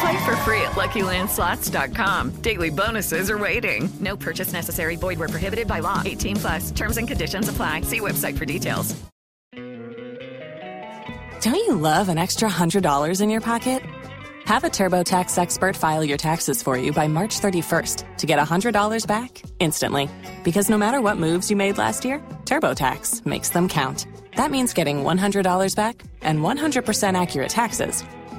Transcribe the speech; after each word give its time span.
Play 0.00 0.24
for 0.24 0.34
free 0.36 0.62
at 0.62 0.72
LuckyLandSlots.com. 0.72 2.30
Daily 2.40 2.70
bonuses 2.70 3.30
are 3.30 3.36
waiting. 3.36 3.90
No 4.00 4.16
purchase 4.16 4.50
necessary. 4.50 4.96
Void 4.96 5.18
where 5.18 5.28
prohibited 5.28 5.68
by 5.68 5.80
law. 5.80 6.00
18 6.02 6.36
plus. 6.36 6.70
Terms 6.70 6.96
and 6.96 7.06
conditions 7.06 7.50
apply. 7.50 7.82
See 7.82 8.00
website 8.00 8.38
for 8.38 8.46
details. 8.46 8.96
Don't 11.42 11.54
you 11.54 11.74
love 11.74 12.08
an 12.08 12.16
extra 12.16 12.48
$100 12.48 13.20
in 13.20 13.30
your 13.30 13.40
pocket? 13.42 13.82
Have 14.46 14.64
a 14.64 14.68
TurboTax 14.68 15.36
expert 15.38 15.76
file 15.76 16.04
your 16.04 16.18
taxes 16.18 16.62
for 16.62 16.78
you 16.78 16.92
by 16.92 17.06
March 17.06 17.38
31st 17.38 18.16
to 18.18 18.26
get 18.26 18.38
$100 18.38 19.06
back 19.06 19.42
instantly. 19.58 20.08
Because 20.44 20.70
no 20.70 20.78
matter 20.78 21.02
what 21.02 21.18
moves 21.18 21.50
you 21.50 21.56
made 21.56 21.76
last 21.78 22.06
year, 22.06 22.20
TurboTax 22.44 23.26
makes 23.26 23.50
them 23.50 23.68
count. 23.68 24.06
That 24.36 24.50
means 24.50 24.72
getting 24.72 25.04
$100 25.04 25.76
back 25.76 26.02
and 26.22 26.40
100% 26.40 27.20
accurate 27.20 27.50
taxes 27.50 28.02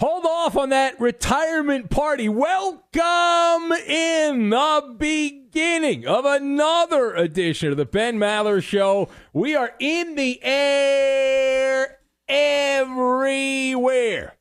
Hold 0.00 0.24
off 0.24 0.56
on 0.56 0.70
that 0.70 0.98
retirement 0.98 1.90
party. 1.90 2.26
Welcome 2.26 3.72
in 3.86 4.48
the 4.48 4.94
beginning 4.96 6.06
of 6.06 6.24
another 6.24 7.12
edition 7.12 7.70
of 7.70 7.76
the 7.76 7.84
Ben 7.84 8.16
Maller 8.16 8.62
Show. 8.62 9.10
We 9.34 9.54
are 9.54 9.74
in 9.78 10.14
the 10.14 10.42
air 10.42 11.98
everywhere. 12.26 14.38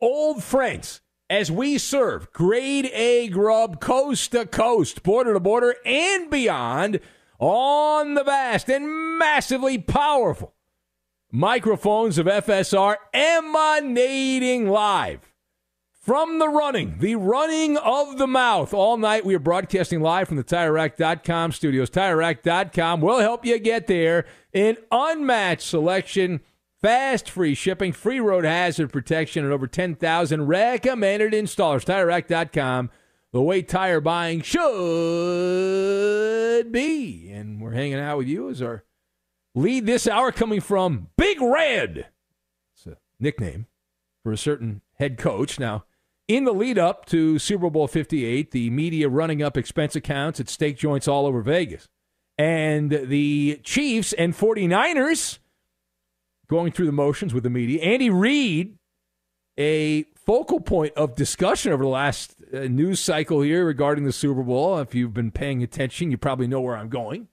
Old 0.00 0.42
friends, 0.42 1.02
as 1.28 1.50
we 1.50 1.76
serve 1.76 2.32
grade 2.32 2.90
A 2.94 3.28
grub 3.28 3.82
coast 3.82 4.32
to 4.32 4.46
coast, 4.46 5.02
border 5.02 5.34
to 5.34 5.40
border, 5.40 5.74
and 5.84 6.30
beyond 6.30 7.00
on 7.38 8.14
the 8.14 8.24
vast 8.24 8.70
and 8.70 9.18
massively 9.18 9.76
powerful 9.76 10.54
microphones 11.30 12.18
of 12.18 12.26
FSR 12.26 12.96
emanating 13.12 14.68
live 14.68 15.30
from 16.00 16.38
the 16.38 16.48
running, 16.48 16.98
the 16.98 17.14
running 17.14 17.76
of 17.76 18.18
the 18.18 18.26
mouth. 18.26 18.74
All 18.74 18.96
night 18.96 19.24
we 19.24 19.34
are 19.34 19.38
broadcasting 19.40 20.00
live 20.00 20.26
from 20.28 20.38
the 20.38 20.44
TireRack.com 20.44 21.52
studios. 21.52 21.90
TireRack.com 21.90 23.00
will 23.00 23.20
help 23.20 23.44
you 23.44 23.58
get 23.58 23.86
there. 23.86 24.26
An 24.52 24.76
unmatched 24.90 25.68
selection, 25.68 26.40
fast 26.80 27.30
free 27.30 27.54
shipping, 27.54 27.92
free 27.92 28.18
road 28.18 28.44
hazard 28.44 28.90
protection, 28.92 29.44
and 29.44 29.52
over 29.52 29.66
10,000 29.66 30.46
recommended 30.46 31.32
installers. 31.32 31.84
TireRack.com, 31.84 32.90
the 33.32 33.42
way 33.42 33.62
tire 33.62 34.00
buying 34.00 34.40
should 34.42 34.62
be. 36.72 37.30
And 37.30 37.60
we're 37.60 37.72
hanging 37.72 38.00
out 38.00 38.18
with 38.18 38.26
you 38.26 38.48
as 38.48 38.62
our 38.62 38.84
Lead 39.54 39.84
this 39.84 40.06
hour 40.06 40.30
coming 40.30 40.60
from 40.60 41.08
Big 41.16 41.40
Red. 41.40 42.06
It's 42.74 42.86
a 42.86 42.96
nickname 43.18 43.66
for 44.22 44.32
a 44.32 44.38
certain 44.38 44.82
head 44.94 45.18
coach. 45.18 45.58
Now, 45.58 45.84
in 46.28 46.44
the 46.44 46.52
lead 46.52 46.78
up 46.78 47.06
to 47.06 47.38
Super 47.40 47.68
Bowl 47.68 47.88
58, 47.88 48.52
the 48.52 48.70
media 48.70 49.08
running 49.08 49.42
up 49.42 49.56
expense 49.56 49.96
accounts 49.96 50.38
at 50.38 50.48
steak 50.48 50.76
joints 50.76 51.08
all 51.08 51.26
over 51.26 51.42
Vegas. 51.42 51.88
And 52.38 52.90
the 52.90 53.60
Chiefs 53.64 54.12
and 54.12 54.34
49ers 54.34 55.40
going 56.48 56.70
through 56.70 56.86
the 56.86 56.92
motions 56.92 57.34
with 57.34 57.42
the 57.42 57.50
media. 57.50 57.82
Andy 57.82 58.08
Reid, 58.08 58.78
a 59.58 60.04
focal 60.14 60.60
point 60.60 60.94
of 60.94 61.16
discussion 61.16 61.72
over 61.72 61.82
the 61.82 61.90
last 61.90 62.36
uh, 62.54 62.60
news 62.60 63.00
cycle 63.00 63.40
here 63.42 63.66
regarding 63.66 64.04
the 64.04 64.12
Super 64.12 64.44
Bowl. 64.44 64.78
If 64.78 64.94
you've 64.94 65.12
been 65.12 65.32
paying 65.32 65.62
attention, 65.62 66.12
you 66.12 66.18
probably 66.18 66.46
know 66.46 66.60
where 66.60 66.76
I'm 66.76 66.88
going 66.88 67.26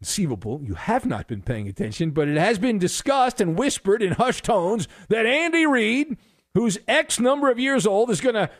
conceivable 0.00 0.60
you 0.62 0.74
have 0.74 1.06
not 1.06 1.26
been 1.26 1.42
paying 1.42 1.68
attention, 1.68 2.10
but 2.10 2.28
it 2.28 2.36
has 2.36 2.58
been 2.58 2.78
discussed 2.78 3.40
and 3.40 3.58
whispered 3.58 4.02
in 4.02 4.12
hushed 4.12 4.44
tones 4.44 4.86
that 5.08 5.26
Andy 5.26 5.66
Reid, 5.66 6.16
who's 6.54 6.78
X 6.86 7.18
number 7.18 7.50
of 7.50 7.58
years 7.58 7.86
old, 7.86 8.10
is 8.10 8.20
going 8.20 8.36
to 8.36 8.50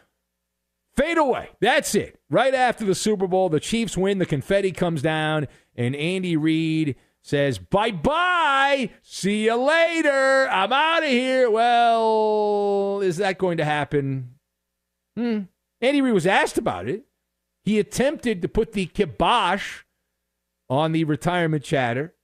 fade 0.97 1.19
away. 1.19 1.51
That's 1.61 1.95
it. 1.95 2.21
Right 2.29 2.55
after 2.55 2.85
the 2.85 2.95
Super 2.95 3.27
Bowl, 3.27 3.49
the 3.49 3.61
Chiefs 3.61 3.97
win, 3.97 4.19
the 4.19 4.27
confetti 4.27 4.73
comes 4.73 5.01
down, 5.01 5.47
and 5.77 5.95
Andy 5.95 6.37
Reid 6.37 6.97
says, 7.23 7.59
Bye 7.59 7.93
bye. 7.93 8.91
See 9.03 9.45
you 9.45 9.55
later. 9.55 10.49
I'm 10.51 10.73
out 10.73 11.05
of 11.05 11.09
here. 11.09 11.51
Well, 11.51 13.01
is 13.01 13.19
that 13.19 13.39
going 13.39 13.59
to 13.59 13.65
happen? 13.65 14.35
Hmm. 15.17 15.43
Andy 15.81 16.01
Reid 16.01 16.15
was 16.15 16.27
asked 16.27 16.59
about 16.59 16.89
it. 16.89 17.05
He 17.63 17.79
attempted 17.79 18.43
to 18.43 18.49
put 18.49 18.73
the 18.73 18.87
kibosh 18.87 19.83
on 20.69 20.93
the 20.93 21.05
retirement 21.05 21.65
chatter. 21.65 22.15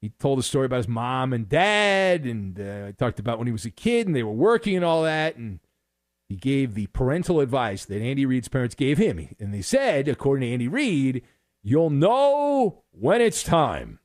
He 0.00 0.10
told 0.10 0.38
a 0.38 0.42
story 0.42 0.66
about 0.66 0.78
his 0.78 0.88
mom 0.88 1.32
and 1.32 1.48
dad, 1.48 2.24
and 2.24 2.60
uh, 2.60 2.92
talked 2.92 3.18
about 3.18 3.38
when 3.38 3.46
he 3.46 3.52
was 3.52 3.64
a 3.64 3.70
kid 3.70 4.06
and 4.06 4.14
they 4.14 4.22
were 4.22 4.32
working 4.32 4.76
and 4.76 4.84
all 4.84 5.02
that. 5.04 5.36
And 5.36 5.60
he 6.28 6.36
gave 6.36 6.74
the 6.74 6.88
parental 6.88 7.40
advice 7.40 7.84
that 7.86 8.02
Andy 8.02 8.26
Reid's 8.26 8.48
parents 8.48 8.74
gave 8.74 8.98
him. 8.98 9.28
And 9.38 9.54
they 9.54 9.62
said, 9.62 10.08
according 10.08 10.46
to 10.46 10.52
Andy 10.52 10.68
Reid, 10.68 11.22
you'll 11.62 11.90
know 11.90 12.82
when 12.90 13.20
it's 13.20 13.42
time. 13.42 13.98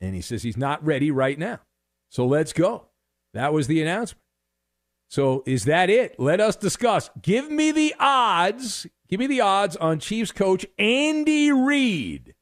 And 0.00 0.14
he 0.14 0.20
says 0.20 0.42
he's 0.42 0.56
not 0.56 0.84
ready 0.84 1.10
right 1.10 1.38
now. 1.38 1.60
So 2.10 2.26
let's 2.26 2.52
go. 2.52 2.86
That 3.32 3.52
was 3.52 3.66
the 3.66 3.80
announcement. 3.82 4.22
So 5.08 5.44
is 5.46 5.66
that 5.66 5.88
it? 5.88 6.18
Let 6.18 6.40
us 6.40 6.56
discuss. 6.56 7.10
Give 7.22 7.50
me 7.50 7.70
the 7.70 7.94
odds. 8.00 8.86
Give 9.08 9.20
me 9.20 9.28
the 9.28 9.40
odds 9.40 9.76
on 9.76 10.00
Chiefs 10.00 10.32
coach 10.32 10.66
Andy 10.78 11.52
Reid 11.52 12.34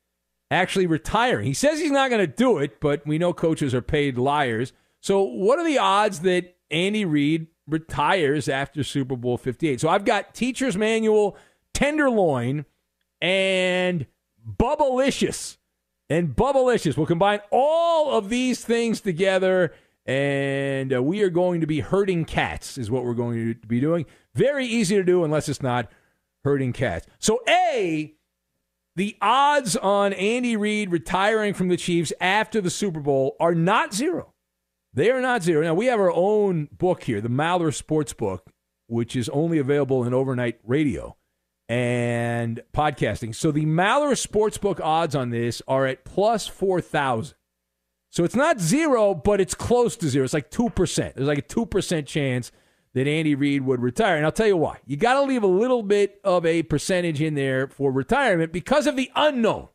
actually 0.50 0.86
retiring. 0.86 1.46
He 1.46 1.54
says 1.54 1.80
he's 1.80 1.90
not 1.90 2.10
going 2.10 2.20
to 2.20 2.26
do 2.26 2.58
it, 2.58 2.80
but 2.80 3.06
we 3.06 3.18
know 3.18 3.32
coaches 3.32 3.74
are 3.74 3.82
paid 3.82 4.18
liars. 4.18 4.72
So, 5.00 5.22
what 5.22 5.58
are 5.58 5.64
the 5.64 5.78
odds 5.78 6.20
that 6.20 6.56
Andy 6.70 7.04
Reid 7.04 7.48
retires 7.66 8.48
after 8.48 8.82
Super 8.82 9.16
Bowl 9.16 9.36
58? 9.36 9.80
So, 9.80 9.88
I've 9.88 10.04
got 10.04 10.34
Teacher's 10.34 10.76
Manual, 10.76 11.36
Tenderloin, 11.72 12.64
and 13.20 14.06
Bubblicious. 14.46 15.56
And 16.10 16.36
Bubblicious. 16.36 16.96
We'll 16.96 17.06
combine 17.06 17.40
all 17.50 18.16
of 18.16 18.28
these 18.28 18.64
things 18.64 19.00
together, 19.00 19.74
and 20.06 20.94
uh, 20.94 21.02
we 21.02 21.22
are 21.22 21.30
going 21.30 21.60
to 21.62 21.66
be 21.66 21.80
herding 21.80 22.24
cats, 22.24 22.76
is 22.78 22.90
what 22.90 23.04
we're 23.04 23.14
going 23.14 23.54
to 23.54 23.66
be 23.66 23.80
doing. 23.80 24.06
Very 24.34 24.66
easy 24.66 24.96
to 24.96 25.02
do 25.02 25.24
unless 25.24 25.48
it's 25.48 25.62
not 25.62 25.90
herding 26.44 26.72
cats. 26.72 27.06
So, 27.18 27.40
A, 27.48 28.14
the 28.96 29.16
odds 29.20 29.76
on 29.76 30.12
Andy 30.12 30.56
Reid 30.56 30.90
retiring 30.90 31.54
from 31.54 31.68
the 31.68 31.76
Chiefs 31.76 32.12
after 32.20 32.60
the 32.60 32.70
Super 32.70 33.00
Bowl 33.00 33.36
are 33.40 33.54
not 33.54 33.92
zero. 33.92 34.34
They 34.92 35.10
are 35.10 35.20
not 35.20 35.42
zero. 35.42 35.62
Now, 35.62 35.74
we 35.74 35.86
have 35.86 35.98
our 35.98 36.12
own 36.12 36.68
book 36.70 37.02
here, 37.02 37.20
the 37.20 37.28
Maller 37.28 37.74
Sports 37.74 38.12
Book, 38.12 38.50
which 38.86 39.16
is 39.16 39.28
only 39.30 39.58
available 39.58 40.04
in 40.04 40.14
overnight 40.14 40.60
radio 40.64 41.16
and 41.68 42.62
podcasting. 42.72 43.34
So 43.34 43.50
the 43.50 43.64
Maller 43.64 44.16
Sports 44.16 44.58
Book 44.58 44.80
odds 44.80 45.16
on 45.16 45.30
this 45.30 45.62
are 45.66 45.86
at 45.86 46.04
plus 46.04 46.46
4,000. 46.46 47.34
So 48.10 48.22
it's 48.22 48.36
not 48.36 48.60
zero, 48.60 49.12
but 49.14 49.40
it's 49.40 49.54
close 49.54 49.96
to 49.96 50.08
zero. 50.08 50.24
It's 50.24 50.34
like 50.34 50.50
2%. 50.50 51.14
There's 51.14 51.26
like 51.26 51.38
a 51.38 51.42
2% 51.42 52.06
chance 52.06 52.52
that 52.94 53.08
Andy 53.08 53.34
Reid 53.34 53.62
would 53.62 53.82
retire. 53.82 54.16
And 54.16 54.24
I'll 54.24 54.32
tell 54.32 54.46
you 54.46 54.56
why. 54.56 54.78
You 54.86 54.96
got 54.96 55.14
to 55.14 55.22
leave 55.22 55.42
a 55.42 55.48
little 55.48 55.82
bit 55.82 56.20
of 56.24 56.46
a 56.46 56.62
percentage 56.62 57.20
in 57.20 57.34
there 57.34 57.68
for 57.68 57.92
retirement 57.92 58.52
because 58.52 58.86
of 58.86 58.96
the 58.96 59.10
unknown. 59.14 59.68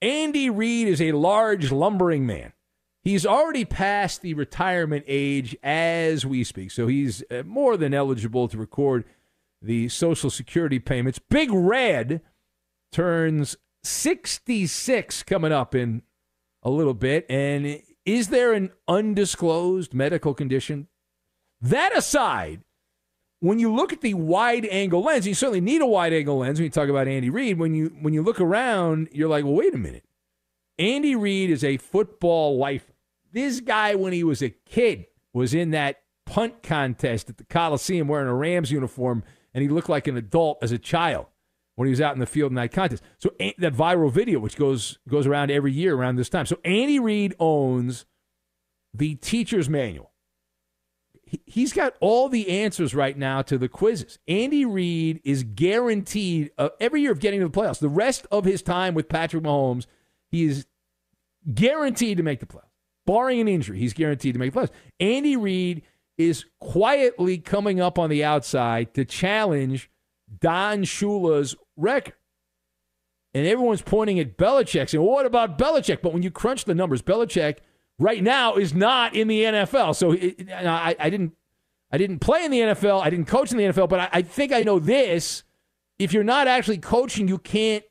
Andy 0.00 0.50
Reid 0.50 0.88
is 0.88 1.00
a 1.00 1.12
large, 1.12 1.72
lumbering 1.72 2.26
man. 2.26 2.52
He's 3.02 3.26
already 3.26 3.64
past 3.64 4.22
the 4.22 4.34
retirement 4.34 5.04
age 5.08 5.56
as 5.62 6.24
we 6.24 6.44
speak. 6.44 6.70
So 6.70 6.86
he's 6.86 7.24
uh, 7.30 7.42
more 7.44 7.76
than 7.76 7.94
eligible 7.94 8.46
to 8.48 8.58
record 8.58 9.04
the 9.60 9.88
Social 9.88 10.30
Security 10.30 10.78
payments. 10.78 11.18
Big 11.18 11.50
Red 11.52 12.20
turns 12.92 13.56
66 13.82 15.22
coming 15.24 15.52
up 15.52 15.74
in 15.74 16.02
a 16.62 16.70
little 16.70 16.94
bit. 16.94 17.26
And 17.28 17.82
is 18.04 18.28
there 18.28 18.52
an 18.52 18.70
undisclosed 18.86 19.94
medical 19.94 20.34
condition? 20.34 20.88
That 21.62 21.96
aside, 21.96 22.60
when 23.40 23.58
you 23.58 23.72
look 23.72 23.92
at 23.92 24.00
the 24.00 24.14
wide 24.14 24.66
angle 24.66 25.02
lens, 25.02 25.26
you 25.26 25.34
certainly 25.34 25.60
need 25.60 25.80
a 25.80 25.86
wide 25.86 26.12
angle 26.12 26.38
lens 26.38 26.58
when 26.58 26.64
you 26.64 26.70
talk 26.70 26.88
about 26.88 27.08
Andy 27.08 27.30
Reid. 27.30 27.58
When 27.58 27.74
you 27.74 27.96
when 28.00 28.12
you 28.12 28.22
look 28.22 28.40
around, 28.40 29.08
you're 29.12 29.28
like, 29.28 29.44
well, 29.44 29.54
wait 29.54 29.74
a 29.74 29.78
minute. 29.78 30.04
Andy 30.78 31.14
Reid 31.14 31.50
is 31.50 31.62
a 31.62 31.76
football 31.76 32.58
lifer. 32.58 32.92
This 33.32 33.60
guy, 33.60 33.94
when 33.94 34.12
he 34.12 34.24
was 34.24 34.42
a 34.42 34.50
kid, 34.50 35.06
was 35.32 35.54
in 35.54 35.70
that 35.70 36.02
punt 36.26 36.62
contest 36.62 37.30
at 37.30 37.38
the 37.38 37.44
Coliseum 37.44 38.08
wearing 38.08 38.28
a 38.28 38.34
Rams 38.34 38.70
uniform 38.70 39.22
and 39.54 39.62
he 39.62 39.68
looked 39.68 39.88
like 39.88 40.06
an 40.06 40.16
adult 40.16 40.58
as 40.62 40.72
a 40.72 40.78
child 40.78 41.26
when 41.76 41.86
he 41.86 41.90
was 41.90 42.00
out 42.00 42.14
in 42.14 42.20
the 42.20 42.26
field 42.26 42.50
in 42.50 42.56
that 42.56 42.72
contest. 42.72 43.02
So 43.18 43.32
that 43.38 43.74
viral 43.74 44.10
video, 44.10 44.38
which 44.38 44.56
goes 44.56 44.98
goes 45.08 45.26
around 45.26 45.50
every 45.50 45.72
year 45.72 45.94
around 45.94 46.16
this 46.16 46.28
time. 46.28 46.46
So 46.46 46.58
Andy 46.64 46.98
Reid 46.98 47.34
owns 47.38 48.06
the 48.94 49.14
teacher's 49.16 49.68
manual. 49.68 50.11
He's 51.46 51.72
got 51.72 51.94
all 52.00 52.28
the 52.28 52.48
answers 52.48 52.94
right 52.94 53.16
now 53.16 53.42
to 53.42 53.56
the 53.56 53.68
quizzes. 53.68 54.18
Andy 54.28 54.64
Reid 54.64 55.20
is 55.24 55.44
guaranteed 55.44 56.50
uh, 56.58 56.70
every 56.80 57.02
year 57.02 57.12
of 57.12 57.20
getting 57.20 57.40
to 57.40 57.48
the 57.48 57.52
playoffs. 57.52 57.78
The 57.78 57.88
rest 57.88 58.26
of 58.30 58.44
his 58.44 58.60
time 58.60 58.94
with 58.94 59.08
Patrick 59.08 59.42
Mahomes, 59.42 59.86
he 60.30 60.44
is 60.44 60.66
guaranteed 61.54 62.18
to 62.18 62.22
make 62.22 62.40
the 62.40 62.46
playoffs. 62.46 62.68
Barring 63.06 63.40
an 63.40 63.48
injury, 63.48 63.78
he's 63.78 63.94
guaranteed 63.94 64.34
to 64.34 64.38
make 64.38 64.52
the 64.52 64.60
playoffs. 64.60 64.72
Andy 65.00 65.36
Reid 65.36 65.82
is 66.18 66.44
quietly 66.60 67.38
coming 67.38 67.80
up 67.80 67.98
on 67.98 68.10
the 68.10 68.22
outside 68.22 68.92
to 68.94 69.04
challenge 69.04 69.90
Don 70.40 70.82
Shula's 70.82 71.56
record. 71.76 72.14
And 73.34 73.46
everyone's 73.46 73.82
pointing 73.82 74.20
at 74.20 74.36
Belichick 74.36 74.90
saying, 74.90 75.02
well, 75.02 75.14
what 75.14 75.26
about 75.26 75.58
Belichick? 75.58 76.02
But 76.02 76.12
when 76.12 76.22
you 76.22 76.30
crunch 76.30 76.66
the 76.66 76.74
numbers, 76.74 77.00
Belichick 77.00 77.58
right 78.02 78.22
now 78.22 78.56
is 78.56 78.74
not 78.74 79.14
in 79.14 79.28
the 79.28 79.42
NFL. 79.42 79.94
So 79.94 80.12
it, 80.12 80.50
I, 80.50 80.96
I, 80.98 81.08
didn't 81.08 81.34
I 81.90 81.98
didn't 81.98 82.18
play 82.18 82.44
in 82.44 82.50
the 82.50 82.60
NFL. 82.60 83.00
I 83.00 83.10
didn't 83.10 83.26
coach 83.26 83.52
in 83.52 83.58
the 83.58 83.64
NFL, 83.64 83.88
but 83.88 84.00
I, 84.00 84.08
I 84.12 84.22
think 84.22 84.52
I 84.52 84.62
know 84.62 84.78
this. 84.78 85.44
If 85.98 86.12
you're 86.12 86.24
not 86.24 86.48
actually 86.48 86.78
coaching, 86.78 87.28
you 87.28 87.38
can't 87.38 87.84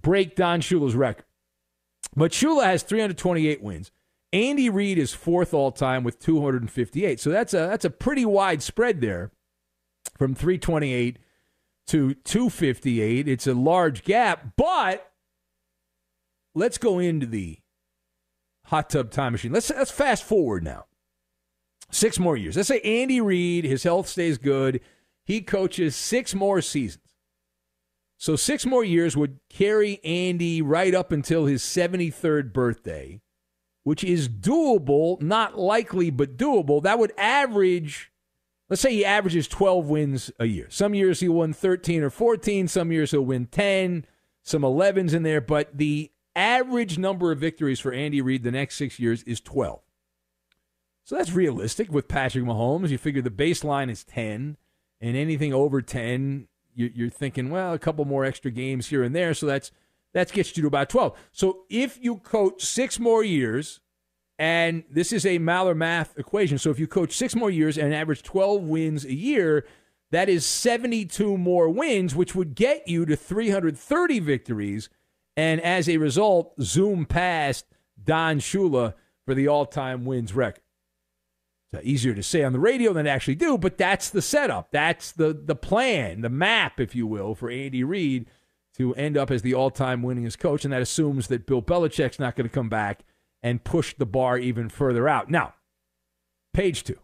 break 0.00 0.34
Don 0.34 0.60
Shula's 0.60 0.94
record. 0.94 1.24
But 2.16 2.32
Shula 2.32 2.64
has 2.64 2.82
328 2.82 3.62
wins. 3.62 3.92
Andy 4.32 4.68
Reid 4.68 4.98
is 4.98 5.14
fourth 5.14 5.54
all 5.54 5.70
time 5.70 6.02
with 6.02 6.18
258. 6.18 7.20
So 7.20 7.30
that's 7.30 7.54
a 7.54 7.58
that's 7.58 7.84
a 7.84 7.90
pretty 7.90 8.24
wide 8.24 8.62
spread 8.62 9.00
there 9.00 9.30
from 10.18 10.34
328 10.34 11.18
to 11.88 12.14
258. 12.14 13.28
It's 13.28 13.46
a 13.46 13.54
large 13.54 14.02
gap, 14.02 14.54
but 14.56 15.12
let's 16.54 16.78
go 16.78 16.98
into 16.98 17.26
the 17.26 17.58
hot 18.64 18.90
tub 18.90 19.10
time 19.10 19.32
machine. 19.32 19.52
Let's 19.52 19.70
let's 19.70 19.90
fast 19.90 20.24
forward 20.24 20.62
now. 20.64 20.86
Six 21.90 22.18
more 22.18 22.36
years. 22.36 22.56
Let's 22.56 22.68
say 22.68 22.80
Andy 22.80 23.20
Reid, 23.20 23.64
his 23.64 23.82
health 23.82 24.08
stays 24.08 24.38
good. 24.38 24.80
He 25.24 25.40
coaches 25.40 25.94
six 25.96 26.34
more 26.34 26.60
seasons. 26.60 27.00
So 28.16 28.36
six 28.36 28.64
more 28.64 28.84
years 28.84 29.16
would 29.16 29.38
carry 29.48 30.02
Andy 30.04 30.62
right 30.62 30.94
up 30.94 31.12
until 31.12 31.46
his 31.46 31.62
73rd 31.62 32.52
birthday 32.52 33.20
which 33.84 34.02
is 34.02 34.28
doable, 34.28 35.20
not 35.22 35.58
likely, 35.58 36.10
but 36.10 36.36
doable, 36.36 36.82
that 36.82 36.98
would 36.98 37.12
average, 37.16 38.10
let's 38.68 38.82
say 38.82 38.92
he 38.92 39.04
averages 39.04 39.46
12 39.46 39.88
wins 39.88 40.30
a 40.40 40.46
year. 40.46 40.66
Some 40.70 40.94
years 40.94 41.20
he'll 41.20 41.34
win 41.34 41.52
13 41.52 42.02
or 42.02 42.10
14, 42.10 42.66
some 42.66 42.90
years 42.90 43.12
he'll 43.12 43.22
win 43.22 43.46
10, 43.46 44.06
some 44.42 44.62
11s 44.62 45.14
in 45.14 45.22
there, 45.22 45.42
but 45.42 45.76
the 45.76 46.10
average 46.36 46.98
number 46.98 47.32
of 47.32 47.38
victories 47.38 47.80
for 47.80 47.92
Andy 47.92 48.20
Reid 48.20 48.42
the 48.42 48.50
next 48.50 48.76
six 48.76 48.98
years 48.98 49.22
is 49.24 49.40
12. 49.40 49.80
So 51.04 51.16
that's 51.16 51.32
realistic 51.32 51.92
with 51.92 52.08
Patrick 52.08 52.44
Mahomes. 52.44 52.88
You 52.88 52.98
figure 52.98 53.22
the 53.22 53.30
baseline 53.30 53.90
is 53.90 54.04
10, 54.04 54.56
and 55.00 55.16
anything 55.16 55.52
over 55.52 55.82
10, 55.82 56.48
you're 56.74 57.10
thinking, 57.10 57.50
well, 57.50 57.72
a 57.72 57.78
couple 57.78 58.04
more 58.04 58.24
extra 58.24 58.50
games 58.50 58.88
here 58.88 59.02
and 59.02 59.14
there. 59.14 59.34
So 59.34 59.46
that's 59.46 59.70
that 60.14 60.32
gets 60.32 60.56
you 60.56 60.62
to 60.62 60.66
about 60.66 60.88
12. 60.88 61.16
So 61.32 61.64
if 61.68 61.98
you 62.02 62.16
coach 62.16 62.64
six 62.64 62.98
more 62.98 63.22
years, 63.22 63.80
and 64.38 64.84
this 64.90 65.12
is 65.12 65.26
a 65.26 65.38
Maller 65.38 65.76
math 65.76 66.18
equation. 66.18 66.58
So 66.58 66.70
if 66.70 66.78
you 66.78 66.86
coach 66.86 67.12
six 67.12 67.34
more 67.34 67.50
years 67.50 67.76
and 67.76 67.94
average 67.94 68.22
12 68.22 68.62
wins 68.62 69.04
a 69.04 69.14
year, 69.14 69.66
that 70.10 70.28
is 70.28 70.46
72 70.46 71.36
more 71.36 71.68
wins, 71.68 72.14
which 72.14 72.34
would 72.34 72.54
get 72.54 72.86
you 72.88 73.04
to 73.06 73.16
330 73.16 74.18
victories. 74.20 74.88
And 75.36 75.60
as 75.60 75.88
a 75.88 75.96
result, 75.96 76.54
zoom 76.60 77.06
past 77.06 77.66
Don 78.02 78.38
Shula 78.38 78.94
for 79.24 79.34
the 79.34 79.48
all 79.48 79.66
time 79.66 80.04
wins 80.04 80.34
record. 80.34 80.62
It's 81.72 81.84
easier 81.84 82.14
to 82.14 82.22
say 82.22 82.44
on 82.44 82.52
the 82.52 82.60
radio 82.60 82.92
than 82.92 83.06
to 83.06 83.10
actually 83.10 83.34
do, 83.34 83.58
but 83.58 83.78
that's 83.78 84.10
the 84.10 84.22
setup. 84.22 84.70
That's 84.70 85.12
the, 85.12 85.32
the 85.32 85.56
plan, 85.56 86.20
the 86.20 86.28
map, 86.28 86.78
if 86.78 86.94
you 86.94 87.06
will, 87.06 87.34
for 87.34 87.50
Andy 87.50 87.82
Reid 87.82 88.26
to 88.76 88.94
end 88.94 89.16
up 89.16 89.30
as 89.30 89.42
the 89.42 89.54
all 89.54 89.70
time 89.70 90.02
winningest 90.02 90.38
coach, 90.38 90.64
and 90.64 90.72
that 90.72 90.82
assumes 90.82 91.28
that 91.28 91.46
Bill 91.46 91.62
Belichick's 91.62 92.18
not 92.18 92.36
going 92.36 92.48
to 92.48 92.54
come 92.54 92.68
back 92.68 93.04
and 93.42 93.64
push 93.64 93.94
the 93.94 94.06
bar 94.06 94.38
even 94.38 94.68
further 94.68 95.08
out. 95.08 95.30
Now, 95.30 95.54
page 96.52 96.84
two. 96.84 96.98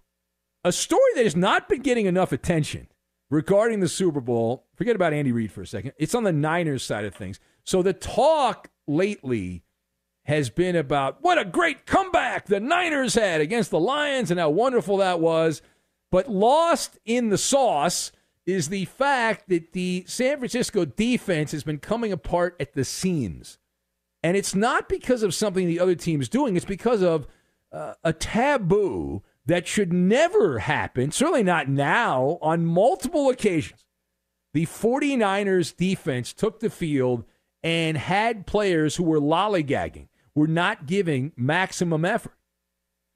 A 0.65 0.73
story 0.73 1.01
that 1.15 1.25
has 1.25 1.37
not 1.37 1.69
been 1.69 1.81
getting 1.81 2.07
enough 2.07 2.33
attention 2.33 2.89
regarding 3.31 3.81
the 3.81 3.89
Super 3.89 4.21
Bowl. 4.21 4.67
Forget 4.75 4.97
about 4.97 5.13
Andy 5.13 5.33
Reid 5.33 5.53
for 5.53 5.63
a 5.63 5.67
second. 5.67 5.93
It's 5.97 6.15
on 6.15 6.25
the 6.25 6.33
Niners 6.33 6.83
side 6.83 7.05
of 7.05 7.15
things. 7.15 7.41
So 7.65 7.83
the 7.83 7.93
talk 7.93 8.71
lately 8.87 9.63
has 10.25 10.51
been 10.51 10.77
about 10.77 11.23
what 11.23 11.39
a 11.39 11.45
great 11.45 11.87
comeback 11.87 12.47
the 12.47 12.61
Niners 12.61 13.15
had 13.15 13.41
against 13.41 13.71
the 13.71 13.81
Lions 13.81 14.31
and 14.31 14.39
how 14.39 14.51
wonderful 14.51 14.99
that 14.99 15.21
was. 15.21 15.63
But 16.11 16.29
lost 16.29 16.99
in 17.05 17.31
the 17.31 17.39
sauce 17.39 18.13
is 18.47 18.69
the 18.69 18.85
fact 18.87 19.49
that 19.49 19.73
the 19.73 20.05
San 20.07 20.39
Francisco 20.39 20.85
defense 20.85 21.53
has 21.53 21.63
been 21.63 21.79
coming 21.79 22.13
apart 22.13 22.57
at 22.59 22.75
the 22.75 22.85
seams. 22.85 23.59
And 24.23 24.37
it's 24.37 24.55
not 24.55 24.89
because 24.89 25.23
of 25.23 25.35
something 25.35 25.67
the 25.67 25.81
other 25.81 25.95
team 25.95 26.21
is 26.21 26.29
doing, 26.29 26.57
it's 26.57 26.65
because 26.65 27.03
of 27.03 27.27
uh, 27.73 27.95
a 28.05 28.13
taboo 28.13 29.23
that 29.47 29.67
should 29.67 29.93
never 29.93 30.59
happen, 30.59 31.11
certainly 31.11 31.43
not 31.43 31.69
now, 31.69 32.39
on 32.43 32.67
multiple 32.67 33.31
occasions. 33.31 33.85
The 34.53 34.67
49ers 34.67 35.77
defense 35.77 36.33
took 36.33 36.61
the 36.61 36.71
field 36.71 37.25
and 37.63 37.97
had 37.97 38.47
players 38.47 38.97
who 38.97 39.05
were 39.05 39.21
lollygagging, 39.21 40.09
were 40.35 40.47
not 40.47 40.87
giving 40.87 41.33
maximum 41.37 42.05
effort. 42.05 42.37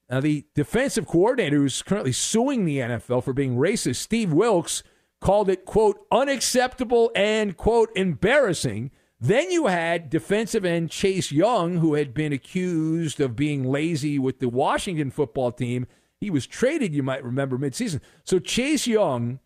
Now, 0.09 0.19
the 0.19 0.45
defensive 0.53 1.07
coordinator 1.07 1.57
who's 1.57 1.81
currently 1.81 2.11
suing 2.11 2.65
the 2.65 2.77
NFL 2.77 3.23
for 3.23 3.33
being 3.33 3.55
racist, 3.55 3.95
Steve 3.95 4.31
Wilks, 4.31 4.83
called 5.19 5.49
it, 5.49 5.65
quote, 5.65 6.05
unacceptable 6.11 7.11
and, 7.15 7.57
quote, 7.57 7.89
embarrassing 7.95 8.91
Then 9.19 9.49
you 9.49 9.67
had 9.67 10.09
defensive 10.09 10.65
end 10.65 10.91
Chase 10.91 11.31
Young, 11.31 11.77
who 11.77 11.93
had 11.93 12.13
been 12.13 12.33
accused 12.33 13.21
of 13.21 13.35
being 13.35 13.63
lazy 13.63 14.19
with 14.19 14.39
the 14.39 14.49
Washington 14.49 15.09
football 15.09 15.51
team. 15.51 15.87
He 16.19 16.29
was 16.29 16.45
traded, 16.45 16.93
you 16.93 17.03
might 17.03 17.23
remember, 17.23 17.57
midseason. 17.57 18.01
So 18.23 18.39
Chase 18.39 18.87
Young 18.87 19.39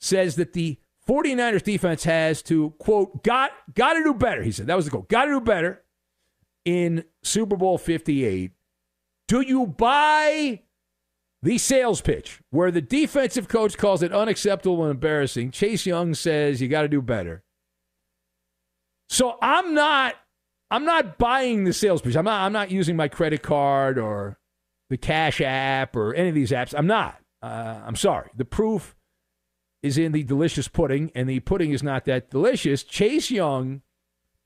says 0.00 0.36
that 0.36 0.54
the 0.54 0.78
49ers 1.08 1.62
defense 1.62 2.04
has 2.04 2.42
to, 2.42 2.70
quote, 2.78 3.24
got, 3.24 3.50
got 3.74 3.94
to 3.94 4.04
do 4.04 4.14
better. 4.14 4.42
He 4.42 4.52
said 4.52 4.66
that 4.66 4.76
was 4.76 4.84
the 4.84 4.90
goal. 4.90 5.06
Got 5.08 5.26
to 5.26 5.32
do 5.32 5.40
better 5.40 5.82
in 6.64 7.04
Super 7.22 7.56
Bowl 7.56 7.78
58. 7.78 8.52
Do 9.28 9.40
you 9.40 9.66
buy 9.66 10.62
the 11.42 11.58
sales 11.58 12.00
pitch 12.00 12.40
where 12.50 12.70
the 12.70 12.80
defensive 12.80 13.48
coach 13.48 13.76
calls 13.76 14.02
it 14.02 14.12
unacceptable 14.12 14.82
and 14.82 14.92
embarrassing? 14.92 15.50
Chase 15.50 15.86
Young 15.86 16.14
says 16.14 16.60
you 16.60 16.68
got 16.68 16.82
to 16.82 16.88
do 16.88 17.02
better. 17.02 17.42
So 19.08 19.36
I'm 19.42 19.74
not 19.74 20.14
I'm 20.70 20.86
not 20.86 21.18
buying 21.18 21.64
the 21.64 21.72
sales 21.74 22.00
pitch. 22.00 22.16
I'm 22.16 22.24
not 22.24 22.42
I'm 22.42 22.52
not 22.52 22.70
using 22.70 22.96
my 22.96 23.08
credit 23.08 23.42
card 23.42 23.98
or 23.98 24.38
the 24.88 24.96
Cash 24.96 25.40
app 25.40 25.96
or 25.96 26.14
any 26.14 26.30
of 26.30 26.34
these 26.34 26.50
apps. 26.50 26.74
I'm 26.76 26.86
not. 26.86 27.18
Uh, 27.42 27.82
I'm 27.84 27.96
sorry. 27.96 28.30
The 28.36 28.44
proof 28.44 28.94
is 29.82 29.98
in 29.98 30.12
the 30.12 30.22
delicious 30.22 30.68
pudding, 30.68 31.10
and 31.14 31.28
the 31.28 31.40
pudding 31.40 31.72
is 31.72 31.82
not 31.82 32.04
that 32.04 32.30
delicious. 32.30 32.82
Chase 32.82 33.30
Young 33.30 33.82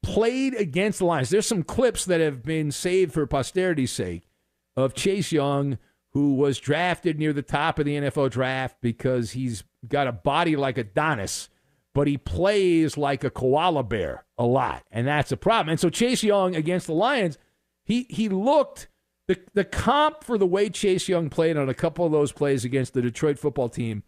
played 0.02 0.55
against 0.55 1.00
the 1.00 1.05
Lions. 1.05 1.31
There's 1.31 1.47
some 1.47 1.62
clips 1.62 2.05
that 2.07 2.21
have 2.21 2.43
been 2.43 2.71
saved 2.71 3.12
for 3.12 3.26
posterity's 3.26 3.93
sake 3.93 4.28
of 4.76 4.95
Chase 4.95 5.33
Young, 5.33 5.78
who 6.12 6.35
was 6.35 6.59
drafted 6.59 7.19
near 7.19 7.33
the 7.33 7.43
top 7.43 7.78
of 7.78 7.85
the 7.85 7.97
NFL 7.97 8.31
draft 8.31 8.76
because 8.81 9.33
he's 9.33 9.64
got 9.87 10.07
a 10.07 10.12
body 10.12 10.57
like 10.57 10.78
Adonis, 10.78 11.49
but 11.95 12.07
he 12.07 12.16
plays 12.16 12.97
like 12.97 13.25
a 13.25 13.31
koala 13.31 13.83
bear 13.83 14.25
a 14.38 14.45
lot, 14.45 14.85
and 14.90 15.07
that's 15.07 15.33
a 15.33 15.37
problem. 15.37 15.71
And 15.71 15.81
so 15.81 15.90
Chase 15.90 16.23
Young 16.23 16.55
against 16.57 16.87
the 16.87 16.95
Lions, 16.95 17.37
he 17.85 18.07
he 18.09 18.28
looked 18.28 18.88
the 19.28 19.38
the 19.55 19.64
comp 19.64 20.25
for 20.25 20.38
the 20.38 20.47
way 20.47 20.71
Chase 20.71 21.09
Young 21.09 21.28
played 21.28 21.57
on 21.57 21.69
a 21.69 21.75
couple 21.75 22.07
of 22.07 22.12
those 22.12 22.33
plays 22.33 22.64
against 22.64 22.95
the 22.95 23.02
Detroit 23.02 23.38
football 23.38 23.69
team 23.69 24.02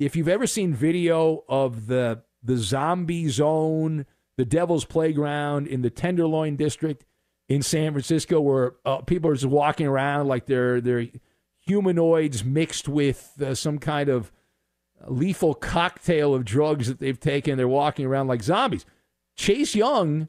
if 0.00 0.16
you've 0.16 0.28
ever 0.28 0.46
seen 0.46 0.74
video 0.74 1.44
of 1.48 1.86
the 1.86 2.22
the 2.42 2.56
zombie 2.56 3.28
zone, 3.28 4.06
the 4.38 4.46
Devil's 4.46 4.86
Playground 4.86 5.66
in 5.66 5.82
the 5.82 5.90
Tenderloin 5.90 6.56
District 6.56 7.04
in 7.50 7.62
San 7.62 7.92
Francisco, 7.92 8.40
where 8.40 8.76
uh, 8.86 9.02
people 9.02 9.30
are 9.30 9.34
just 9.34 9.46
walking 9.46 9.86
around 9.86 10.26
like 10.26 10.46
they're 10.46 10.80
they're 10.80 11.06
humanoids 11.60 12.42
mixed 12.42 12.88
with 12.88 13.34
uh, 13.42 13.54
some 13.54 13.78
kind 13.78 14.08
of 14.08 14.32
lethal 15.06 15.54
cocktail 15.54 16.34
of 16.34 16.46
drugs 16.46 16.88
that 16.88 16.98
they've 16.98 17.20
taken. 17.20 17.58
They're 17.58 17.68
walking 17.68 18.06
around 18.06 18.26
like 18.28 18.42
zombies. 18.42 18.86
Chase 19.36 19.74
Young 19.74 20.28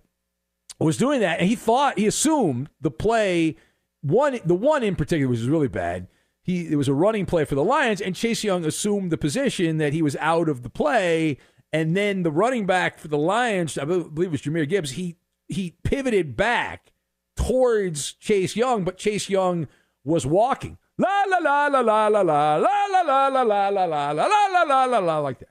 was 0.80 0.98
doing 0.98 1.22
that, 1.22 1.40
and 1.40 1.48
he 1.48 1.56
thought 1.56 1.98
he 1.98 2.08
assumed 2.08 2.70
the 2.82 2.92
play 2.92 3.56
one 4.02 4.38
the 4.44 4.56
one 4.56 4.84
in 4.84 4.98
particular 4.98 5.30
was 5.30 5.48
really 5.48 5.70
bad 5.70 6.08
he 6.44 6.68
it 6.68 6.76
was 6.76 6.88
a 6.88 6.94
running 6.94 7.26
play 7.26 7.46
for 7.46 7.56
the 7.56 7.64
Lions, 7.64 8.02
and 8.02 8.16
Chase 8.16 8.44
Young 8.44 8.66
assumed 8.66 9.12
the 9.12 9.18
position 9.18 9.78
that 9.78 9.94
he 9.94 10.02
was 10.02 10.16
out 10.18 10.50
of 10.50 10.64
the 10.64 10.70
play, 10.70 11.38
and 11.72 11.96
then 11.96 12.24
the 12.24 12.32
running 12.32 12.66
back 12.66 13.00
for 13.00 13.08
the 13.08 13.18
Lions, 13.18 13.78
I 13.78 13.86
believe 13.86 14.28
it 14.28 14.32
was 14.32 14.42
Jahmyr 14.42 14.68
Gibbs, 14.68 14.92
he 14.92 15.18
he 15.48 15.78
pivoted 15.84 16.36
back 16.36 16.92
towards 17.36 18.14
Chase 18.14 18.56
Young, 18.56 18.84
but 18.84 18.98
Chase 18.98 19.30
Young 19.30 19.68
was 20.04 20.26
walking. 20.26 20.78
La 20.98 21.24
la 21.28 21.38
la 21.38 21.68
la 21.68 21.80
la 21.80 22.08
la 22.08 22.22
la 22.22 22.56
la 22.56 22.86
la 22.86 23.02
la 23.02 23.28
la 23.28 23.44
la 23.44 23.68
la 23.70 23.86
la 23.86 24.12
la 24.12 24.26
la 24.26 24.64
la 24.64 24.86
la 24.86 25.00
la 25.00 25.20
like 25.20 25.40
that. 25.40 25.48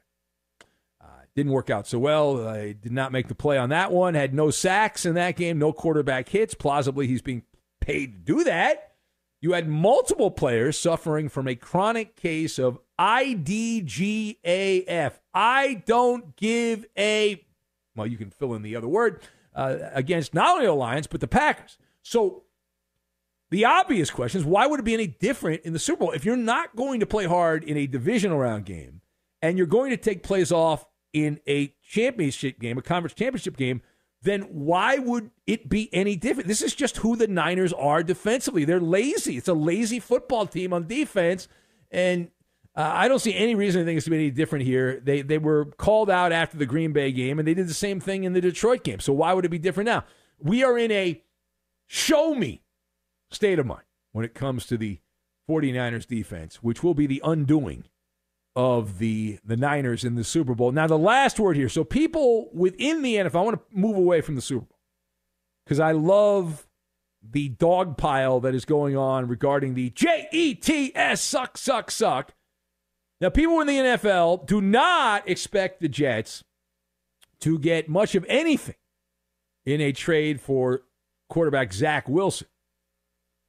Didn't 1.36 1.52
work 1.52 1.70
out 1.70 1.86
so 1.86 1.98
well. 1.98 2.46
I 2.46 2.72
did 2.72 2.90
not 2.90 3.12
make 3.12 3.28
the 3.28 3.36
play 3.36 3.56
on 3.56 3.68
that 3.68 3.92
one. 3.92 4.14
Had 4.14 4.34
no 4.34 4.50
sacks 4.50 5.06
in 5.06 5.14
that 5.14 5.36
game, 5.36 5.58
no 5.58 5.72
quarterback 5.72 6.28
hits. 6.28 6.54
Plausibly, 6.54 7.06
he's 7.06 7.22
being 7.22 7.44
paid 7.80 8.26
to 8.26 8.34
do 8.34 8.44
that. 8.44 8.89
You 9.40 9.52
had 9.52 9.68
multiple 9.68 10.30
players 10.30 10.78
suffering 10.78 11.30
from 11.30 11.48
a 11.48 11.54
chronic 11.54 12.14
case 12.14 12.58
of 12.58 12.78
IDGAF. 12.98 14.38
I 15.32 15.82
don't 15.86 16.36
give 16.36 16.84
a, 16.96 17.42
well, 17.96 18.06
you 18.06 18.18
can 18.18 18.30
fill 18.30 18.54
in 18.54 18.62
the 18.62 18.76
other 18.76 18.88
word, 18.88 19.22
uh, 19.54 19.76
against 19.92 20.34
not 20.34 20.56
only 20.56 20.66
the 20.66 20.74
Lions, 20.74 21.06
but 21.06 21.20
the 21.20 21.28
Packers. 21.28 21.78
So 22.02 22.42
the 23.50 23.64
obvious 23.64 24.10
question 24.10 24.40
is 24.40 24.46
why 24.46 24.66
would 24.66 24.80
it 24.80 24.84
be 24.84 24.94
any 24.94 25.06
different 25.06 25.62
in 25.62 25.72
the 25.72 25.78
Super 25.78 26.00
Bowl? 26.00 26.10
If 26.12 26.24
you're 26.26 26.36
not 26.36 26.76
going 26.76 27.00
to 27.00 27.06
play 27.06 27.24
hard 27.24 27.64
in 27.64 27.78
a 27.78 27.86
divisional 27.86 28.38
round 28.38 28.66
game 28.66 29.00
and 29.40 29.56
you're 29.56 29.66
going 29.66 29.90
to 29.90 29.96
take 29.96 30.22
plays 30.22 30.52
off 30.52 30.86
in 31.12 31.40
a 31.48 31.74
championship 31.82 32.60
game, 32.60 32.76
a 32.78 32.82
conference 32.82 33.14
championship 33.14 33.56
game, 33.56 33.80
then 34.22 34.42
why 34.42 34.98
would 34.98 35.30
it 35.46 35.68
be 35.68 35.88
any 35.92 36.16
different? 36.16 36.48
This 36.48 36.62
is 36.62 36.74
just 36.74 36.98
who 36.98 37.16
the 37.16 37.26
Niners 37.26 37.72
are 37.72 38.02
defensively. 38.02 38.64
They're 38.64 38.80
lazy. 38.80 39.36
It's 39.36 39.48
a 39.48 39.54
lazy 39.54 39.98
football 39.98 40.46
team 40.46 40.72
on 40.72 40.86
defense, 40.86 41.48
and 41.90 42.30
uh, 42.76 42.90
I 42.94 43.08
don't 43.08 43.18
see 43.18 43.34
any 43.34 43.54
reason 43.54 43.80
to 43.80 43.86
think 43.86 43.96
it's 43.96 44.06
going 44.06 44.18
to 44.18 44.22
be 44.22 44.26
any 44.26 44.30
different 44.30 44.64
here. 44.64 45.00
They 45.00 45.22
they 45.22 45.38
were 45.38 45.66
called 45.66 46.10
out 46.10 46.32
after 46.32 46.58
the 46.58 46.66
Green 46.66 46.92
Bay 46.92 47.12
game, 47.12 47.38
and 47.38 47.48
they 47.48 47.54
did 47.54 47.66
the 47.66 47.74
same 47.74 47.98
thing 47.98 48.24
in 48.24 48.32
the 48.34 48.40
Detroit 48.40 48.84
game. 48.84 49.00
So 49.00 49.12
why 49.12 49.32
would 49.32 49.44
it 49.44 49.50
be 49.50 49.58
different 49.58 49.86
now? 49.86 50.04
We 50.38 50.64
are 50.64 50.76
in 50.78 50.90
a 50.92 51.22
show 51.86 52.34
me 52.34 52.62
state 53.30 53.58
of 53.58 53.66
mind 53.66 53.84
when 54.12 54.24
it 54.24 54.34
comes 54.34 54.66
to 54.66 54.76
the 54.76 55.00
49ers 55.48 56.06
defense, 56.06 56.62
which 56.62 56.82
will 56.82 56.94
be 56.94 57.06
the 57.06 57.20
undoing 57.24 57.84
of 58.56 58.98
the 58.98 59.38
the 59.44 59.56
Niners 59.56 60.04
in 60.04 60.16
the 60.16 60.24
Super 60.24 60.54
Bowl. 60.54 60.72
Now 60.72 60.86
the 60.86 60.98
last 60.98 61.38
word 61.38 61.56
here. 61.56 61.68
So 61.68 61.84
people 61.84 62.50
within 62.52 63.02
the 63.02 63.16
NFL, 63.16 63.36
I 63.36 63.42
want 63.42 63.60
to 63.70 63.76
move 63.76 63.96
away 63.96 64.20
from 64.20 64.34
the 64.34 64.42
Super 64.42 64.66
Bowl 64.66 64.78
because 65.64 65.80
I 65.80 65.92
love 65.92 66.66
the 67.22 67.48
dog 67.50 67.96
pile 67.96 68.40
that 68.40 68.54
is 68.54 68.64
going 68.64 68.96
on 68.96 69.28
regarding 69.28 69.74
the 69.74 69.90
J 69.90 70.28
E 70.32 70.54
T 70.54 70.92
S 70.94 71.20
suck 71.20 71.56
suck 71.56 71.90
suck. 71.90 72.34
Now 73.20 73.28
people 73.28 73.60
in 73.60 73.66
the 73.66 73.76
NFL 73.76 74.46
do 74.46 74.60
not 74.60 75.28
expect 75.28 75.80
the 75.80 75.88
Jets 75.88 76.42
to 77.40 77.58
get 77.58 77.88
much 77.88 78.14
of 78.14 78.24
anything 78.28 78.74
in 79.64 79.80
a 79.80 79.92
trade 79.92 80.40
for 80.40 80.82
quarterback 81.28 81.72
Zach 81.72 82.08
Wilson, 82.08 82.48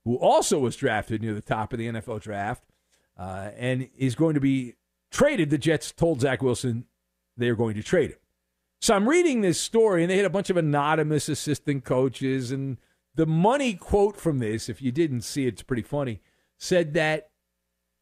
who 0.05 0.15
also 0.15 0.60
was 0.60 0.75
drafted 0.75 1.22
near 1.22 1.34
the 1.34 1.41
top 1.41 1.74
of 1.74 1.79
the 1.79 1.88
NFL 1.88 2.22
draft. 2.22 2.63
Uh, 3.17 3.51
and 3.55 3.88
is 3.98 4.15
going 4.15 4.34
to 4.34 4.39
be 4.39 4.74
traded, 5.12 5.50
the 5.50 5.58
Jets 5.58 5.91
told 5.91 6.22
Zach 6.22 6.41
Wilson 6.41 6.86
they 7.38 7.50
are 7.50 7.56
going 7.56 7.75
to 7.75 7.84
trade 7.84 8.12
him. 8.12 8.18
So 8.82 8.96
I'm 8.96 9.08
reading 9.08 9.41
this 9.41 9.60
story, 9.60 10.03
and 10.03 10.10
they 10.10 10.18
had 10.18 10.25
a 10.25 10.30
bunch 10.30 10.50
of 10.50 10.58
anonymous 10.58 11.30
assistant 11.30 11.86
coaches. 11.86 12.51
And 12.51 12.77
the 13.13 13.27
money 13.27 13.75
quote 13.75 14.18
from 14.18 14.39
this, 14.39 14.70
if 14.70 14.82
you 14.82 14.91
didn't 14.91 15.22
see 15.22 15.46
it, 15.46 15.53
it's 15.53 15.63
pretty 15.63 15.84
funny, 15.84 16.20
said 16.58 16.94
that 16.96 17.30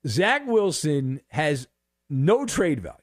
Zach 0.08 0.48
Wilson 0.48 1.20
has 1.30 1.68
no 2.10 2.46
trade 2.46 2.80
value. 2.80 2.98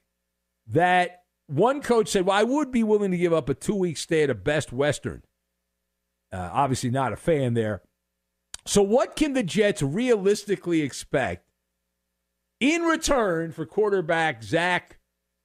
That 0.69 1.25
one 1.49 1.83
coach 1.83 2.09
said, 2.09 2.27
Well, 2.27 2.37
I 2.37 2.45
would 2.45 2.73
be 2.73 2.83
willing 2.83 3.11
to 3.11 3.19
give 3.19 3.33
up 3.33 3.49
a 3.49 3.55
two 3.55 3.75
week 3.75 3.99
stay 3.99 4.23
at 4.23 4.31
a 4.31 4.35
Best 4.35 4.73
Western. 4.73 5.23
Uh, 6.33 6.51
obviously, 6.53 6.91
not 6.91 7.13
a 7.13 7.17
fan 7.17 7.55
there. 7.55 7.83
So, 8.65 8.83
what 8.83 9.17
can 9.17 9.35
the 9.35 9.43
Jets 9.43 9.83
realistically 9.83 10.81
expect 10.83 11.46
in 12.61 12.83
return 12.83 13.53
for 13.53 13.67
quarterback 13.67 14.43
Zach 14.43 14.99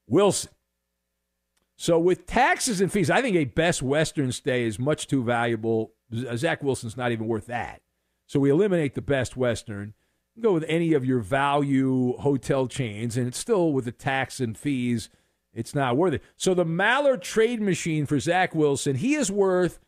Wilson. 0.07 0.51
So, 1.77 1.97
with 1.97 2.27
taxes 2.27 2.79
and 2.79 2.91
fees, 2.91 3.09
I 3.09 3.21
think 3.21 3.35
a 3.35 3.45
Best 3.45 3.81
Western 3.81 4.31
stay 4.31 4.65
is 4.65 4.77
much 4.77 5.07
too 5.07 5.23
valuable. 5.23 5.93
Uh, 6.15 6.35
Zach 6.37 6.61
Wilson's 6.61 6.95
not 6.95 7.11
even 7.11 7.27
worth 7.27 7.47
that. 7.47 7.81
So, 8.27 8.39
we 8.39 8.51
eliminate 8.51 8.93
the 8.93 9.01
Best 9.01 9.35
Western, 9.35 9.95
go 10.39 10.53
with 10.53 10.65
any 10.67 10.93
of 10.93 11.05
your 11.05 11.19
value 11.19 12.15
hotel 12.17 12.67
chains, 12.67 13.17
and 13.17 13.27
it's 13.27 13.39
still 13.39 13.73
with 13.73 13.85
the 13.85 13.91
tax 13.91 14.39
and 14.39 14.55
fees, 14.55 15.09
it's 15.53 15.73
not 15.73 15.97
worth 15.97 16.13
it. 16.13 16.23
So, 16.37 16.53
the 16.53 16.65
Maller 16.65 17.19
trade 17.19 17.61
machine 17.61 18.05
for 18.05 18.19
Zach 18.19 18.53
Wilson, 18.53 18.97
he 18.97 19.15
is 19.15 19.31
worth 19.31 19.79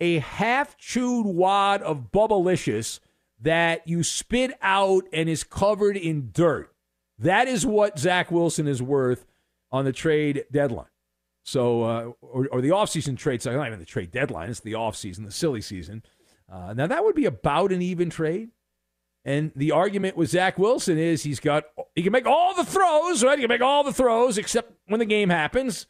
a 0.00 0.20
half 0.20 0.76
chewed 0.76 1.26
wad 1.26 1.82
of 1.82 2.12
Bubblicious 2.12 3.00
that 3.40 3.86
you 3.88 4.02
spit 4.02 4.52
out 4.62 5.04
and 5.12 5.28
is 5.28 5.44
covered 5.44 5.96
in 5.96 6.30
dirt. 6.32 6.69
That 7.20 7.48
is 7.48 7.66
what 7.66 7.98
Zach 7.98 8.30
Wilson 8.30 8.66
is 8.66 8.82
worth 8.82 9.26
on 9.70 9.84
the 9.84 9.92
trade 9.92 10.44
deadline. 10.50 10.86
So, 11.42 11.82
uh, 11.82 12.12
or, 12.20 12.48
or, 12.50 12.60
the 12.60 12.68
offseason 12.68 13.16
trade 13.16 13.42
cycle, 13.42 13.58
not 13.58 13.66
even 13.66 13.78
the 13.78 13.84
trade 13.84 14.10
deadline, 14.10 14.50
it's 14.50 14.60
the 14.60 14.72
offseason, 14.72 15.24
the 15.24 15.30
silly 15.30 15.60
season. 15.60 16.02
Uh, 16.50 16.74
now, 16.74 16.86
that 16.86 17.04
would 17.04 17.14
be 17.14 17.24
about 17.24 17.72
an 17.72 17.82
even 17.82 18.10
trade. 18.10 18.50
And 19.24 19.52
the 19.54 19.72
argument 19.72 20.16
with 20.16 20.30
Zach 20.30 20.58
Wilson 20.58 20.98
is 20.98 21.22
he's 21.22 21.40
got, 21.40 21.64
he 21.94 22.02
can 22.02 22.12
make 22.12 22.26
all 22.26 22.54
the 22.54 22.64
throws, 22.64 23.22
right? 23.22 23.38
He 23.38 23.42
can 23.42 23.48
make 23.48 23.60
all 23.60 23.84
the 23.84 23.92
throws 23.92 24.38
except 24.38 24.72
when 24.86 24.98
the 24.98 25.06
game 25.06 25.30
happens. 25.30 25.86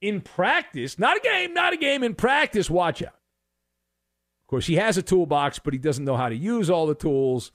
In 0.00 0.20
practice, 0.20 0.98
not 0.98 1.16
a 1.16 1.20
game, 1.20 1.54
not 1.54 1.72
a 1.72 1.76
game. 1.76 2.02
In 2.02 2.14
practice, 2.14 2.68
watch 2.68 3.02
out. 3.02 3.08
Of 3.08 4.48
course, 4.48 4.66
he 4.66 4.74
has 4.74 4.98
a 4.98 5.02
toolbox, 5.02 5.58
but 5.60 5.72
he 5.72 5.78
doesn't 5.78 6.04
know 6.04 6.16
how 6.16 6.28
to 6.28 6.36
use 6.36 6.68
all 6.68 6.86
the 6.86 6.94
tools 6.94 7.52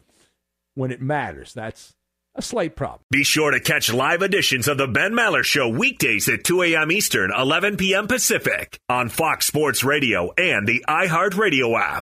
when 0.74 0.92
it 0.92 1.02
matters. 1.02 1.54
That's 1.54 1.96
a 2.36 2.42
slight 2.42 2.76
problem. 2.76 3.02
Be 3.12 3.24
sure 3.24 3.52
to 3.52 3.60
catch 3.60 3.94
live 3.94 4.22
editions 4.22 4.68
of 4.68 4.78
the 4.78 4.88
Ben 4.88 5.14
Maller 5.14 5.44
Show 5.44 5.68
weekdays 5.68 6.30
at 6.30 6.44
2 6.44 6.64
a.m. 6.64 6.92
Eastern, 6.92 7.32
11 7.38 7.78
p.m. 7.78 8.08
Pacific 8.08 8.80
on 8.88 9.10
Fox 9.10 9.46
Sports 9.46 9.84
Radio 9.84 10.32
and 10.38 10.68
the 10.68 10.84
iHeartRadio 10.88 11.80
app. 11.80 12.04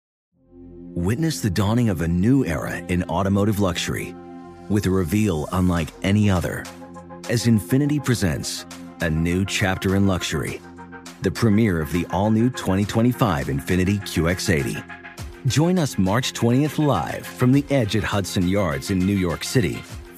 Witness 0.95 1.41
the 1.41 1.49
dawning 1.49 1.89
of 1.89 2.01
a 2.01 2.07
new 2.07 2.45
era 2.45 2.77
in 2.77 3.03
automotive 3.05 3.59
luxury 3.59 4.15
with 4.69 4.85
a 4.85 4.89
reveal 4.89 5.47
unlike 5.51 5.89
any 6.03 6.29
other 6.29 6.65
as 7.29 7.45
Infiniti 7.45 8.03
presents 8.03 8.65
a 9.01 9.09
new 9.09 9.45
chapter 9.45 9.95
in 9.95 10.07
luxury, 10.07 10.61
the 11.21 11.31
premiere 11.31 11.81
of 11.81 11.91
the 11.91 12.05
all-new 12.11 12.49
2025 12.49 13.47
Infiniti 13.47 13.99
QX80. 14.01 14.83
Join 15.47 15.77
us 15.77 15.97
March 15.97 16.33
20th 16.33 16.83
live 16.83 17.25
from 17.25 17.51
the 17.51 17.65
edge 17.69 17.95
at 17.95 18.03
Hudson 18.03 18.47
Yards 18.47 18.91
in 18.91 18.99
New 18.99 19.15
York 19.15 19.43
City 19.43 19.81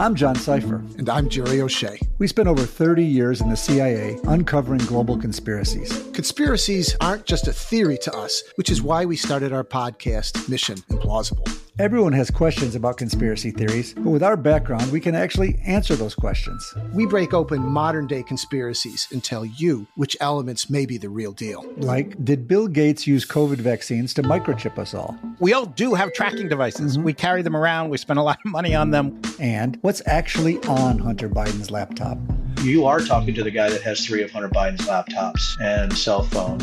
I'm 0.00 0.14
John 0.14 0.36
Sipher. 0.36 0.78
And 0.96 1.08
I'm 1.08 1.28
Jerry 1.28 1.60
O'Shea. 1.60 1.98
We 2.18 2.28
spent 2.28 2.46
over 2.46 2.62
30 2.62 3.04
years 3.04 3.40
in 3.40 3.50
the 3.50 3.56
CIA 3.56 4.16
uncovering 4.28 4.78
global 4.78 5.18
conspiracies. 5.18 5.90
Conspiracies 6.12 6.96
aren't 7.00 7.26
just 7.26 7.48
a 7.48 7.52
theory 7.52 7.98
to 8.02 8.16
us, 8.16 8.44
which 8.54 8.70
is 8.70 8.80
why 8.80 9.04
we 9.04 9.16
started 9.16 9.52
our 9.52 9.64
podcast, 9.64 10.48
Mission 10.48 10.76
Implausible. 10.88 11.52
Everyone 11.80 12.12
has 12.12 12.28
questions 12.28 12.74
about 12.74 12.96
conspiracy 12.96 13.52
theories, 13.52 13.94
but 13.94 14.10
with 14.10 14.22
our 14.24 14.36
background, 14.36 14.90
we 14.90 14.98
can 14.98 15.14
actually 15.14 15.60
answer 15.64 15.94
those 15.94 16.12
questions. 16.12 16.74
We 16.92 17.06
break 17.06 17.32
open 17.32 17.60
modern 17.62 18.08
day 18.08 18.24
conspiracies 18.24 19.06
and 19.12 19.22
tell 19.22 19.44
you 19.44 19.86
which 19.94 20.16
elements 20.20 20.68
may 20.68 20.86
be 20.86 20.98
the 20.98 21.08
real 21.08 21.30
deal. 21.30 21.64
Like, 21.76 22.24
did 22.24 22.48
Bill 22.48 22.66
Gates 22.66 23.06
use 23.06 23.24
COVID 23.24 23.58
vaccines 23.58 24.12
to 24.14 24.24
microchip 24.24 24.76
us 24.76 24.92
all? 24.92 25.16
We 25.38 25.52
all 25.52 25.66
do 25.66 25.94
have 25.94 26.12
tracking 26.12 26.48
devices. 26.48 26.96
Mm-hmm. 26.96 27.04
We 27.04 27.12
carry 27.12 27.42
them 27.42 27.54
around, 27.54 27.90
we 27.90 27.98
spend 27.98 28.18
a 28.18 28.24
lot 28.24 28.40
of 28.44 28.50
money 28.50 28.74
on 28.74 28.90
them. 28.90 29.22
And 29.38 29.78
what's 29.88 30.02
actually 30.04 30.58
on 30.64 30.98
Hunter 30.98 31.30
Biden's 31.30 31.70
laptop? 31.70 32.18
You 32.60 32.84
are 32.84 33.00
talking 33.00 33.32
to 33.32 33.42
the 33.42 33.50
guy 33.50 33.70
that 33.70 33.80
has 33.80 34.04
three 34.04 34.22
of 34.22 34.30
Hunter 34.30 34.50
Biden's 34.50 34.86
laptops 34.86 35.58
and 35.62 35.96
cell 35.96 36.24
phone. 36.24 36.60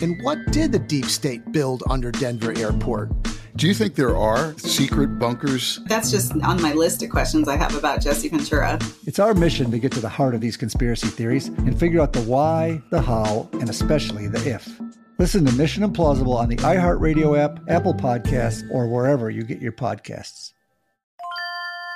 And 0.00 0.22
what 0.22 0.38
did 0.52 0.70
the 0.70 0.78
deep 0.78 1.06
state 1.06 1.50
build 1.50 1.82
under 1.90 2.12
Denver 2.12 2.56
airport? 2.56 3.10
Do 3.56 3.66
you 3.66 3.74
think 3.74 3.96
there 3.96 4.16
are 4.16 4.56
secret 4.58 5.18
bunkers? 5.18 5.80
That's 5.86 6.12
just 6.12 6.30
on 6.44 6.62
my 6.62 6.72
list 6.72 7.02
of 7.02 7.10
questions 7.10 7.48
I 7.48 7.56
have 7.56 7.74
about 7.74 8.00
Jesse 8.00 8.28
Ventura. 8.28 8.78
It's 9.08 9.18
our 9.18 9.34
mission 9.34 9.72
to 9.72 9.80
get 9.80 9.90
to 9.94 10.00
the 10.00 10.08
heart 10.08 10.36
of 10.36 10.40
these 10.40 10.56
conspiracy 10.56 11.08
theories 11.08 11.48
and 11.48 11.76
figure 11.76 12.00
out 12.00 12.12
the 12.12 12.22
why, 12.22 12.80
the 12.92 13.02
how, 13.02 13.48
and 13.54 13.68
especially 13.68 14.28
the 14.28 14.48
if. 14.48 14.80
Listen 15.18 15.44
to 15.46 15.52
Mission 15.56 15.82
Implausible 15.82 16.36
on 16.36 16.48
the 16.48 16.56
iHeartRadio 16.58 17.36
app, 17.36 17.58
Apple 17.68 17.94
Podcasts, 17.94 18.62
or 18.70 18.86
wherever 18.86 19.30
you 19.30 19.42
get 19.42 19.60
your 19.60 19.72
podcasts. 19.72 20.52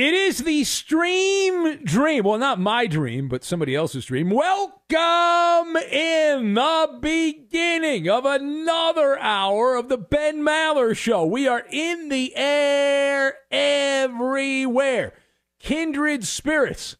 It 0.00 0.14
is 0.14 0.38
the 0.38 0.64
stream 0.64 1.84
dream. 1.84 2.24
Well, 2.24 2.38
not 2.38 2.58
my 2.58 2.86
dream, 2.86 3.28
but 3.28 3.44
somebody 3.44 3.74
else's 3.74 4.06
dream. 4.06 4.30
Welcome 4.30 5.76
in 5.76 6.54
the 6.54 6.98
beginning 7.02 8.08
of 8.08 8.24
another 8.24 9.18
hour 9.18 9.74
of 9.74 9.90
the 9.90 9.98
Ben 9.98 10.40
Maller 10.40 10.96
Show. 10.96 11.26
We 11.26 11.46
are 11.46 11.66
in 11.70 12.08
the 12.08 12.34
air 12.34 13.34
everywhere. 13.50 15.12
Kindred 15.58 16.24
spirits 16.24 16.96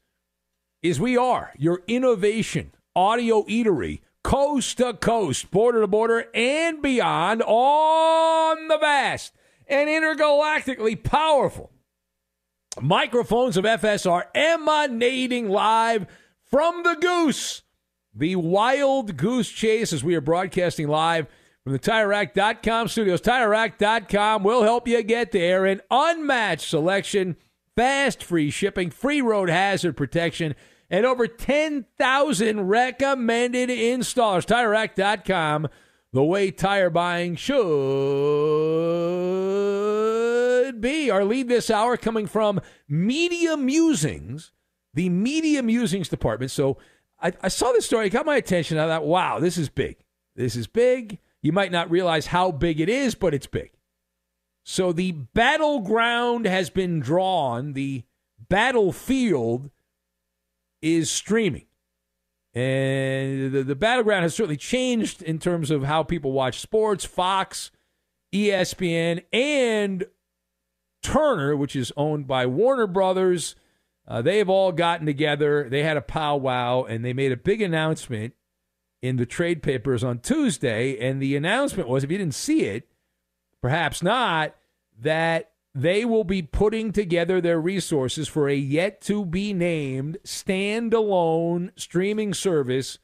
is 0.83 1.01
we 1.01 1.17
are 1.17 1.55
your 1.57 1.81
innovation 1.87 2.75
audio 2.95 3.45
eatery, 3.45 4.03
coast 4.23 4.77
to 4.77 4.93
coast, 4.93 5.51
border 5.51 5.81
to 5.81 5.87
border, 5.87 6.27
and 6.35 6.83
beyond 6.83 7.43
on 7.47 8.69
the 8.69 8.77
vast 8.77 9.33
and 9.67 9.89
intergalactically 9.89 11.03
powerful 11.03 11.73
Microphones 12.79 13.57
of 13.57 13.65
FSR 13.65 14.27
emanating 14.33 15.49
live 15.49 16.07
from 16.45 16.85
the 16.85 16.95
Goose, 16.95 17.63
the 18.15 18.37
wild 18.37 19.17
goose 19.17 19.51
chase 19.51 19.93
as 19.93 20.05
we 20.05 20.15
are 20.15 20.21
broadcasting 20.21 20.87
live 20.87 21.27
from 21.65 21.73
the 21.73 21.81
TireRack.com 21.81 22.87
studios. 22.87 23.21
TireRack.com 23.23 24.45
will 24.45 24.63
help 24.63 24.87
you 24.87 25.03
get 25.03 25.33
there. 25.33 25.67
An 25.67 25.81
unmatched 25.91 26.69
selection, 26.69 27.37
fast 27.77 28.23
free 28.23 28.51
shipping, 28.51 28.91
free 28.91 29.21
road 29.21 29.51
hazard 29.51 29.97
protection, 29.97 30.55
and 30.89 31.05
over 31.05 31.27
10,000 31.27 32.61
recommended 32.69 33.69
installers. 33.69 34.47
TireRack.com, 34.47 35.69
the 36.13 36.23
way 36.23 36.53
tire 36.53 36.91
buying 36.91 37.35
should 37.35 37.57
be. 40.79 41.11
Our 41.11 41.25
lead 41.25 41.49
this 41.49 41.71
hour 41.71 41.97
coming 41.97 42.27
from 42.27 42.61
Media 42.89 43.57
Musings, 43.57 44.53
the 44.95 45.09
Media 45.09 45.63
Musings 45.63 46.09
department. 46.09 46.51
So 46.51 46.77
I, 47.21 47.33
I 47.43 47.49
saw 47.49 47.73
this 47.73 47.87
story, 47.87 48.07
it 48.07 48.11
got 48.11 48.27
my 48.27 48.37
attention. 48.37 48.79
I 48.79 48.87
thought, 48.87 49.05
wow, 49.05 49.39
this 49.39 49.59
is 49.59 49.69
big. 49.69 49.97
This 50.37 50.57
is 50.57 50.67
big. 50.67 51.19
You 51.43 51.53
might 51.53 51.73
not 51.73 51.91
realize 51.91 52.27
how 52.27 52.51
big 52.51 52.81
it 52.81 52.89
is, 52.89 53.15
but 53.15 53.35
it's 53.35 53.47
big. 53.47 53.71
So 54.65 54.93
the 54.93 55.13
battleground 55.13 56.47
has 56.47 56.71
been 56.71 57.01
drawn. 57.01 57.73
The 57.73 58.05
battlefield 58.49 59.71
is 60.83 61.11
streaming. 61.11 61.67
And 62.53 63.53
the, 63.53 63.63
the 63.63 63.77
battleground 63.77 64.25
has 64.25 64.35
certainly 64.35 64.57
changed 64.57 65.23
in 65.23 65.39
terms 65.39 65.71
of 65.71 65.85
how 65.85 66.03
people 66.03 66.33
watch 66.33 66.61
sports. 66.61 67.05
Fox, 67.05 67.71
ESPN, 68.35 69.23
and 69.33 70.05
Turner, 71.03 71.57
which 71.57 71.75
is 71.75 71.93
owned 71.97 72.27
by 72.27 72.47
Warner 72.47 72.87
Brothers, 72.87 73.55
uh, 74.07 74.23
they 74.23 74.39
have 74.39 74.49
all 74.49 74.73
gotten 74.73 75.07
together. 75.07 75.69
They 75.69 75.83
had 75.83 75.97
a 75.97 76.03
powwow 76.03 76.85
and 76.85 77.05
they 77.05 77.13
made 77.13 77.33
a 77.33 77.37
big 77.37 77.63
announcement 77.63 78.35
in 79.03 79.17
the 79.17 79.27
trade 79.27 79.63
papers 79.63 80.03
on 80.03 80.19
Tuesday. 80.19 80.99
And 80.99 81.23
the 81.23 81.37
announcement 81.37 81.89
was 81.89 82.05
if 82.05 82.11
you 82.11 82.19
didn't 82.19 82.35
see 82.35 82.63
it, 82.63 82.89
perhaps 83.63 84.03
not, 84.03 84.55
that 84.99 85.53
they 85.75 86.05
will 86.05 86.25
be 86.25 86.43
putting 86.43 86.93
together 86.93 87.41
their 87.41 87.61
resources 87.61 88.27
for 88.27 88.49
a 88.49 88.55
yet 88.55 89.01
to 89.03 89.25
be 89.25 89.53
named 89.53 90.19
standalone 90.25 91.71
streaming 91.77 92.35
service 92.35 92.99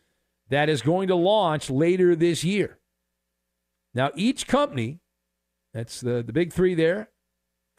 that 0.48 0.68
is 0.68 0.82
going 0.82 1.08
to 1.08 1.14
launch 1.14 1.70
later 1.70 2.16
this 2.16 2.42
year. 2.42 2.78
Now, 3.94 4.10
each 4.14 4.46
company, 4.46 4.98
that's 5.72 6.00
the, 6.00 6.22
the 6.22 6.32
big 6.32 6.52
three 6.52 6.74
there 6.74 7.10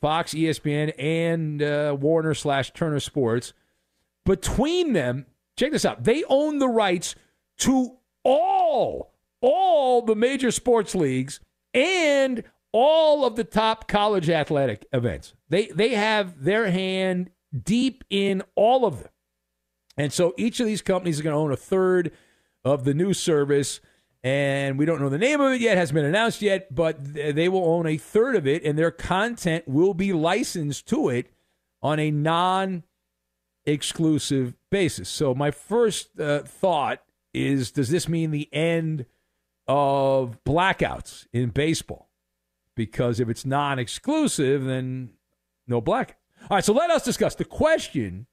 Fox, 0.01 0.33
ESPN, 0.33 0.93
and 0.97 1.62
uh, 1.62 1.95
Warner 1.99 2.33
slash 2.33 2.71
Turner 2.73 2.99
Sports, 2.99 3.53
between 4.25 4.93
them, 4.93 5.25
check 5.57 5.71
this 5.71 5.86
out, 5.86 6.03
they 6.03 6.23
own 6.25 6.60
the 6.60 6.67
rights 6.67 7.15
to 7.60 7.97
all, 8.23 9.13
all 9.41 10.01
the 10.01 10.15
major 10.15 10.51
sports 10.51 10.93
leagues 10.93 11.39
and 11.73 12.43
all 12.71 13.25
of 13.25 13.36
the 13.36 13.43
top 13.43 13.88
college 13.88 14.29
athletic 14.29 14.86
events. 14.91 15.33
They 15.49 15.67
they 15.67 15.95
have 15.95 16.43
their 16.43 16.69
hand 16.69 17.31
deep 17.63 18.03
in 18.10 18.43
all 18.55 18.86
of 18.86 18.99
them. 18.99 19.12
And 19.97 20.13
so 20.13 20.33
each 20.38 20.60
of 20.60 20.67
these 20.67 20.81
companies 20.81 21.15
is 21.15 21.21
going 21.21 21.33
to 21.33 21.39
own 21.39 21.51
a 21.51 21.57
third 21.57 22.12
of 22.63 22.83
the 22.83 22.93
new 22.93 23.13
service 23.13 23.79
and 24.23 24.77
we 24.77 24.86
don't 24.86 24.99
know 24.99 25.10
the 25.10 25.17
name 25.17 25.39
of 25.39 25.53
it 25.53 25.62
yet 25.62 25.77
hasn't 25.77 25.95
been 25.95 26.06
announced 26.06 26.41
yet 26.41 26.73
but 26.73 26.97
they 27.13 27.47
will 27.47 27.65
own 27.65 27.86
a 27.86 27.97
third 27.97 28.36
of 28.36 28.47
it 28.47 28.63
and 28.63 28.77
their 28.77 28.91
content 28.91 29.67
will 29.67 29.93
be 29.93 30.12
licensed 30.12 30.88
to 30.88 31.10
it 31.10 31.32
on 31.82 31.99
a 31.99 32.12
non 32.12 32.84
exclusive 33.65 34.53
basis 34.71 35.10
so 35.10 35.36
my 35.36 35.51
first 35.51 36.19
uh, 36.19 36.39
thought 36.39 37.01
is 37.34 37.71
does 37.71 37.89
this 37.89 38.08
mean 38.08 38.32
the 38.32 38.49
end 38.53 39.06
of 39.67 40.43
blackouts 40.45 41.27
in 41.34 41.49
baseball 41.49 42.08
because 42.77 43.19
if 43.19 43.27
it's 43.27 43.45
non 43.45 43.80
exclusive, 43.80 44.63
then 44.63 45.10
no 45.67 45.82
black. 45.82 46.17
All 46.43 46.56
right, 46.56 46.63
so 46.63 46.71
let 46.71 46.89
us 46.89 47.03
discuss 47.03 47.36
the 47.36 47.43
question. 47.43 48.27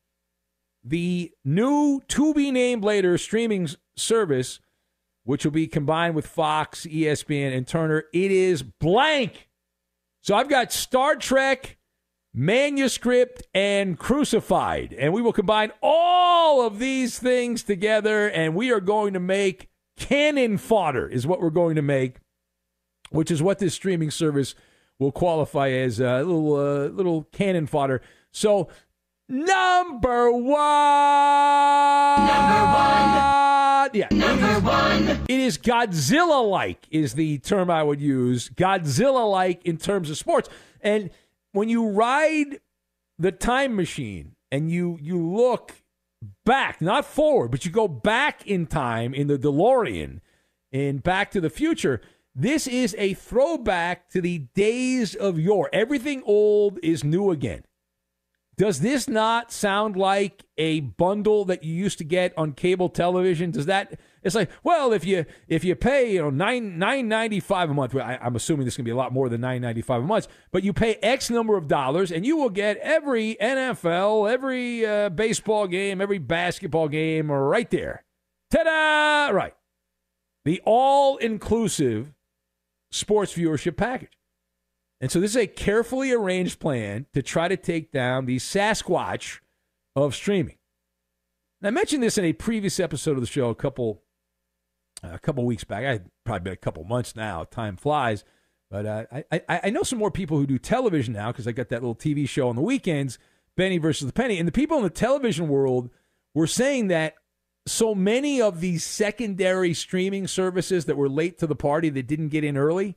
The 0.85 1.33
new 1.45 2.03
to 2.09 2.35
be 2.35 2.53
named 2.53 2.85
later 2.85 3.19
streaming 3.19 3.71
service, 3.97 4.61
which 5.25 5.45
will 5.45 5.53
be 5.53 5.67
combined 5.67 6.15
with 6.15 6.27
Fox, 6.27 6.87
ESPN, 6.87 7.57
and 7.57 7.67
Turner, 7.67 8.05
it 8.13 8.31
is 8.31 8.63
blank. 8.63 9.49
So 10.23 10.35
I've 10.35 10.49
got 10.49 10.73
Star 10.73 11.17
Trek, 11.17 11.77
Manuscript, 12.33 13.43
and 13.53 13.99
Crucified. 13.99 14.95
And 14.99 15.13
we 15.13 15.23
will 15.23 15.33
combine 15.33 15.73
all 15.83 16.67
of 16.67 16.79
these 16.79 17.19
things 17.19 17.63
together, 17.63 18.29
and 18.31 18.55
we 18.55 18.71
are 18.73 18.81
going 18.81 19.15
to 19.15 19.21
make 19.21 19.69
cannon 19.97 20.59
fodder, 20.59 21.09
is 21.09 21.27
what 21.27 21.41
we're 21.41 21.51
going 21.51 21.77
to 21.77 21.83
make 21.83 22.19
which 23.15 23.31
is 23.31 23.43
what 23.43 23.59
this 23.59 23.75
streaming 23.75 24.11
service 24.11 24.55
will 24.99 25.13
qualify 25.13 25.71
as 25.71 26.01
a 26.01 26.19
little 26.19 26.57
uh, 26.57 26.89
little 26.89 27.25
cannon 27.33 27.67
fodder. 27.67 28.03
So 28.33 28.69
number 29.29 30.31
one, 30.31 30.53
number 32.27 32.65
one, 32.73 33.91
yeah, 33.95 34.09
number 34.11 34.61
one. 34.61 35.09
It 35.29 35.41
is 35.41 35.59
Godzilla 35.59 36.49
like 36.49 36.87
is 36.91 37.15
the 37.15 37.39
term 37.39 37.71
I 37.71 37.83
would 37.83 38.01
use. 38.01 38.49
Godzilla 38.51 39.31
like 39.31 39.65
in 39.65 39.77
terms 39.77 40.11
of 40.11 40.17
sports, 40.17 40.49
and 40.81 41.11
when 41.53 41.69
you 41.69 41.89
ride 41.89 42.61
the 43.19 43.33
time 43.33 43.77
machine 43.77 44.37
and 44.51 44.71
you 44.71 44.99
you 45.01 45.19
look 45.19 45.83
back, 46.45 46.81
not 46.81 47.05
forward, 47.05 47.51
but 47.51 47.65
you 47.65 47.71
go 47.71 47.89
back 47.89 48.47
in 48.47 48.67
time 48.67 49.15
in 49.15 49.27
the 49.27 49.39
DeLorean 49.39 50.21
in 50.73 50.99
Back 50.99 51.31
to 51.33 51.41
the 51.41 51.51
Future 51.51 52.01
this 52.35 52.67
is 52.67 52.97
a 52.99 53.15
throwback 53.15 54.11
to 54.11 54.21
the 54.21 54.39
days 54.55 55.15
of 55.15 55.39
yore. 55.39 55.71
Everything 55.73 56.21
old 56.27 56.81
is 56.83 57.05
new 57.05 57.31
again. 57.31 57.63
Does 58.57 58.81
this 58.81 59.09
not 59.09 59.51
sound 59.51 59.97
like 59.97 60.45
a 60.57 60.81
bundle 60.81 61.45
that 61.47 61.65
you 61.65 61.75
used 61.75 61.99
to 61.99 62.05
get 62.05 62.33
on 62.39 62.53
cable 62.53 62.89
television? 62.89 63.51
Does 63.51 63.67
that? 63.67 63.99
It's 64.23 64.35
like, 64.35 64.51
well, 64.63 64.93
if 64.93 65.05
you 65.05 65.27
if 65.49 65.65
you 65.65 65.75
pay 65.75 66.13
you 66.13 66.23
know 66.23 66.31
nine 66.31 66.79
nine 66.79 67.09
ninety 67.09 67.41
five 67.41 67.69
a 67.71 67.75
month, 67.75 67.97
I, 67.97 68.19
am 68.21 68.37
assuming 68.37 68.65
this 68.65 68.75
is 68.75 68.79
gonna 68.79 68.85
be 68.85 68.93
a 68.93 68.97
lot 68.97 69.13
more 69.13 69.29
than 69.29 69.41
nine 69.41 69.61
ninety 69.61 69.83
five 69.83 70.03
a 70.03 70.07
month, 70.07 70.29
but 70.53 70.63
you 70.63 70.73
pay 70.73 70.95
X 70.97 71.31
number 71.31 71.57
of 71.57 71.67
dollars 71.67 72.13
and 72.13 72.25
you 72.25 72.37
will 72.37 72.51
get 72.51 72.77
every 72.79 73.37
NFL, 73.41 74.31
every 74.31 74.87
uh, 74.87 75.09
baseball 75.09 75.67
game, 75.67 76.01
every 76.01 76.19
basketball 76.19 76.89
game 76.89 77.33
right 77.33 77.71
there. 77.71 78.05
Ta-da! 78.51 79.35
Right, 79.35 79.55
the 80.45 80.63
all 80.65 81.17
inclusive 81.17 82.13
sports 82.93 83.35
viewership 83.35 83.77
package. 83.77 84.14
And 85.05 85.13
so 85.13 85.21
this 85.21 85.33
is 85.33 85.37
a 85.37 85.47
carefully 85.47 86.13
arranged 86.13 86.61
plan 86.61 87.05
to 87.13 87.21
try 87.21 87.47
to 87.47 87.59
take 87.59 87.93
down 87.93 88.25
the 88.25 88.39
Sasquatch 88.39 89.41
of 89.95 90.15
streaming. 90.15 90.57
And 91.61 91.69
I 91.69 91.71
mentioned 91.73 92.03
this 92.03 92.17
in 92.17 92.25
a 92.25 92.33
previous 92.33 92.81
episode 92.81 93.19
of 93.19 93.21
the 93.21 93.27
show 93.27 93.51
a 93.51 93.55
couple 93.55 94.03
a 95.03 95.19
couple 95.19 95.45
weeks 95.45 95.63
back. 95.63 95.85
I 95.85 96.01
probably 96.25 96.45
been 96.45 96.53
a 96.55 96.57
couple 96.57 96.85
months 96.85 97.15
now. 97.15 97.45
Time 97.45 97.77
flies. 97.77 98.25
But 98.71 98.87
uh, 98.87 99.05
I, 99.13 99.25
I, 99.31 99.61
I 99.65 99.69
know 99.69 99.83
some 99.83 99.99
more 99.99 100.11
people 100.11 100.39
who 100.39 100.47
do 100.47 100.59
television 100.59 101.13
now 101.13 101.33
because 101.33 101.47
I 101.47 101.53
got 101.53 101.69
that 101.69 101.83
little 101.83 101.95
TV 101.95 102.27
show 102.27 102.49
on 102.49 102.57
the 102.57 102.63
weekends, 102.63 103.19
Benny 103.59 103.77
versus 103.77 104.07
the 104.07 104.13
Penny. 104.15 104.39
And 104.39 104.49
the 104.49 104.53
people 104.53 104.79
in 104.79 104.85
the 104.85 104.89
television 104.89 105.49
world 105.49 105.91
were 106.33 106.47
saying 106.47 106.87
that 106.89 107.17
so 107.67 107.95
many 107.95 108.41
of 108.41 108.63
these 108.63 108.85
secondary 108.85 109.75
streaming 109.75 110.27
services 110.27 110.87
that 110.87 110.97
were 110.97 111.11
late 111.11 111.37
to 111.41 111.47
the 111.47 111.55
party 111.55 111.91
that 111.91 112.07
didn't 112.07 112.31
get 112.31 112.43
in 112.43 112.57
early 112.57 112.97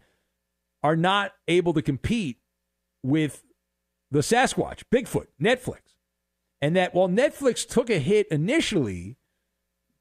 are 0.88 0.96
not 0.96 1.34
able 1.50 1.74
to 1.74 1.82
compete 1.82 2.38
with 3.04 3.44
the 4.10 4.20
Sasquatch, 4.20 4.84
Bigfoot, 4.90 5.28
Netflix. 5.38 5.82
And 6.62 6.78
that 6.78 6.96
while 6.96 7.10
Netflix 7.10 7.68
took 7.68 7.90
a 7.90 8.00
hit 8.00 8.26
initially, 8.32 9.18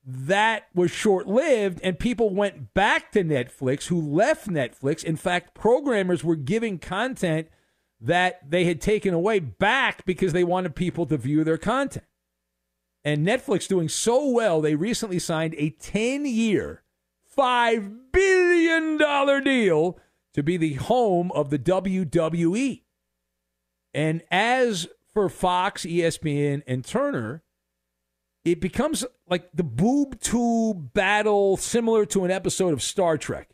that 0.04 0.68
was 0.76 0.92
short 0.92 1.26
lived, 1.26 1.80
and 1.82 1.98
people 1.98 2.32
went 2.32 2.72
back 2.72 3.10
to 3.10 3.24
Netflix 3.24 3.88
who 3.88 4.00
left 4.00 4.46
Netflix. 4.46 5.02
In 5.02 5.16
fact, 5.16 5.54
programmers 5.54 6.22
were 6.22 6.36
giving 6.36 6.78
content 6.78 7.48
that 8.00 8.48
they 8.48 8.64
had 8.64 8.80
taken 8.80 9.12
away 9.12 9.40
back 9.40 10.06
because 10.06 10.32
they 10.32 10.44
wanted 10.44 10.76
people 10.76 11.04
to 11.06 11.16
view 11.16 11.42
their 11.42 11.58
content. 11.58 12.06
And 13.04 13.26
Netflix 13.26 13.66
doing 13.66 13.88
so 13.88 14.30
well, 14.30 14.60
they 14.60 14.76
recently 14.76 15.18
signed 15.18 15.56
a 15.58 15.70
10 15.70 16.26
year, 16.26 16.84
$5 17.36 18.12
billion 18.12 19.42
deal 19.42 19.98
to 20.36 20.42
be 20.42 20.58
the 20.58 20.74
home 20.74 21.32
of 21.32 21.48
the 21.48 21.58
WWE. 21.58 22.82
And 23.94 24.22
as 24.30 24.86
for 25.12 25.30
Fox, 25.30 25.86
ESPN, 25.86 26.62
and 26.66 26.84
Turner, 26.84 27.42
it 28.44 28.60
becomes 28.60 29.02
like 29.26 29.48
the 29.54 29.64
boob 29.64 30.20
tube 30.20 30.92
battle 30.92 31.56
similar 31.56 32.04
to 32.06 32.26
an 32.26 32.30
episode 32.30 32.74
of 32.74 32.82
Star 32.82 33.16
Trek. 33.16 33.48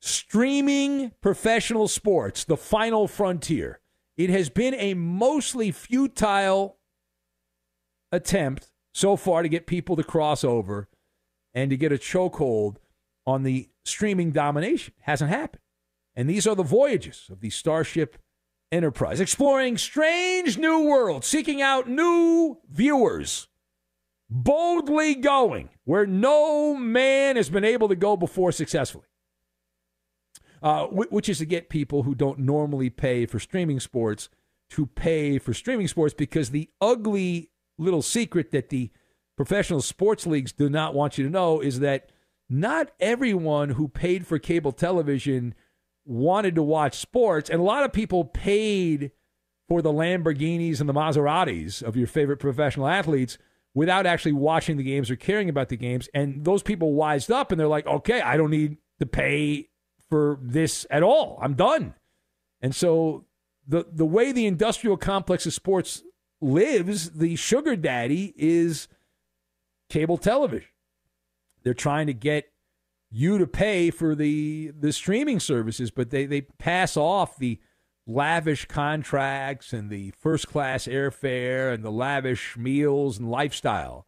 Streaming 0.00 1.12
professional 1.20 1.86
sports, 1.86 2.42
the 2.42 2.56
final 2.56 3.06
frontier. 3.06 3.80
It 4.16 4.30
has 4.30 4.50
been 4.50 4.74
a 4.74 4.94
mostly 4.94 5.70
futile 5.70 6.78
attempt 8.10 8.72
so 8.92 9.14
far 9.14 9.44
to 9.44 9.48
get 9.48 9.68
people 9.68 9.94
to 9.94 10.02
cross 10.02 10.42
over 10.42 10.88
and 11.54 11.70
to 11.70 11.76
get 11.76 11.92
a 11.92 11.98
chokehold 11.98 12.78
on 13.24 13.44
the 13.44 13.68
streaming 13.84 14.32
domination. 14.32 14.94
Hasn't 15.02 15.30
happened. 15.30 15.62
And 16.18 16.28
these 16.28 16.48
are 16.48 16.56
the 16.56 16.64
voyages 16.64 17.28
of 17.30 17.40
the 17.40 17.48
Starship 17.48 18.18
Enterprise, 18.72 19.20
exploring 19.20 19.78
strange 19.78 20.58
new 20.58 20.80
worlds, 20.80 21.28
seeking 21.28 21.62
out 21.62 21.88
new 21.88 22.58
viewers, 22.68 23.46
boldly 24.28 25.14
going 25.14 25.68
where 25.84 26.06
no 26.06 26.74
man 26.74 27.36
has 27.36 27.48
been 27.48 27.62
able 27.64 27.88
to 27.88 27.94
go 27.94 28.16
before 28.16 28.50
successfully. 28.50 29.06
Uh, 30.60 30.86
which 30.88 31.28
is 31.28 31.38
to 31.38 31.46
get 31.46 31.68
people 31.68 32.02
who 32.02 32.16
don't 32.16 32.40
normally 32.40 32.90
pay 32.90 33.24
for 33.24 33.38
streaming 33.38 33.78
sports 33.78 34.28
to 34.70 34.86
pay 34.86 35.38
for 35.38 35.54
streaming 35.54 35.86
sports 35.86 36.12
because 36.12 36.50
the 36.50 36.68
ugly 36.80 37.52
little 37.78 38.02
secret 38.02 38.50
that 38.50 38.70
the 38.70 38.90
professional 39.36 39.80
sports 39.80 40.26
leagues 40.26 40.50
do 40.52 40.68
not 40.68 40.94
want 40.94 41.16
you 41.16 41.22
to 41.22 41.30
know 41.30 41.60
is 41.60 41.78
that 41.78 42.10
not 42.50 42.90
everyone 42.98 43.70
who 43.70 43.86
paid 43.86 44.26
for 44.26 44.40
cable 44.40 44.72
television 44.72 45.54
wanted 46.08 46.54
to 46.54 46.62
watch 46.62 46.98
sports, 46.98 47.50
and 47.50 47.60
a 47.60 47.64
lot 47.64 47.84
of 47.84 47.92
people 47.92 48.24
paid 48.24 49.12
for 49.68 49.82
the 49.82 49.92
Lamborghinis 49.92 50.80
and 50.80 50.88
the 50.88 50.94
Maseratis 50.94 51.82
of 51.82 51.96
your 51.96 52.06
favorite 52.06 52.38
professional 52.38 52.88
athletes 52.88 53.36
without 53.74 54.06
actually 54.06 54.32
watching 54.32 54.78
the 54.78 54.82
games 54.82 55.10
or 55.10 55.16
caring 55.16 55.48
about 55.48 55.68
the 55.68 55.76
games. 55.76 56.08
And 56.14 56.44
those 56.44 56.62
people 56.62 56.94
wised 56.94 57.30
up 57.30 57.52
and 57.52 57.60
they're 57.60 57.68
like, 57.68 57.86
okay, 57.86 58.20
I 58.22 58.36
don't 58.38 58.50
need 58.50 58.78
to 58.98 59.06
pay 59.06 59.68
for 60.08 60.38
this 60.42 60.86
at 60.90 61.02
all. 61.02 61.38
I'm 61.42 61.54
done. 61.54 61.94
And 62.60 62.74
so 62.74 63.26
the 63.66 63.86
the 63.92 64.06
way 64.06 64.32
the 64.32 64.46
industrial 64.46 64.96
complex 64.96 65.44
of 65.44 65.52
sports 65.52 66.02
lives, 66.40 67.10
the 67.10 67.36
sugar 67.36 67.76
daddy 67.76 68.32
is 68.36 68.88
cable 69.90 70.16
television. 70.16 70.70
They're 71.62 71.74
trying 71.74 72.06
to 72.06 72.14
get 72.14 72.50
you 73.10 73.38
to 73.38 73.46
pay 73.46 73.90
for 73.90 74.14
the 74.14 74.72
the 74.78 74.92
streaming 74.92 75.40
services, 75.40 75.90
but 75.90 76.10
they, 76.10 76.26
they 76.26 76.42
pass 76.42 76.96
off 76.96 77.38
the 77.38 77.58
lavish 78.06 78.66
contracts 78.66 79.72
and 79.72 79.90
the 79.90 80.10
first 80.12 80.48
class 80.48 80.86
airfare 80.86 81.72
and 81.72 81.84
the 81.84 81.92
lavish 81.92 82.56
meals 82.56 83.18
and 83.18 83.30
lifestyle 83.30 84.06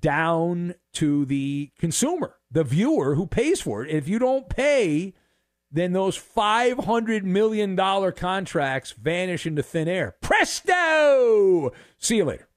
down 0.00 0.74
to 0.92 1.24
the 1.26 1.70
consumer, 1.78 2.36
the 2.50 2.64
viewer 2.64 3.14
who 3.14 3.26
pays 3.26 3.60
for 3.60 3.84
it. 3.84 3.90
If 3.90 4.08
you 4.08 4.18
don't 4.18 4.48
pay, 4.48 5.14
then 5.70 5.92
those 5.92 6.18
$500 6.18 7.22
million 7.22 7.76
contracts 8.12 8.92
vanish 8.92 9.46
into 9.46 9.62
thin 9.62 9.88
air. 9.88 10.14
Presto! 10.20 11.72
See 11.98 12.16
you 12.16 12.24
later. 12.24 12.48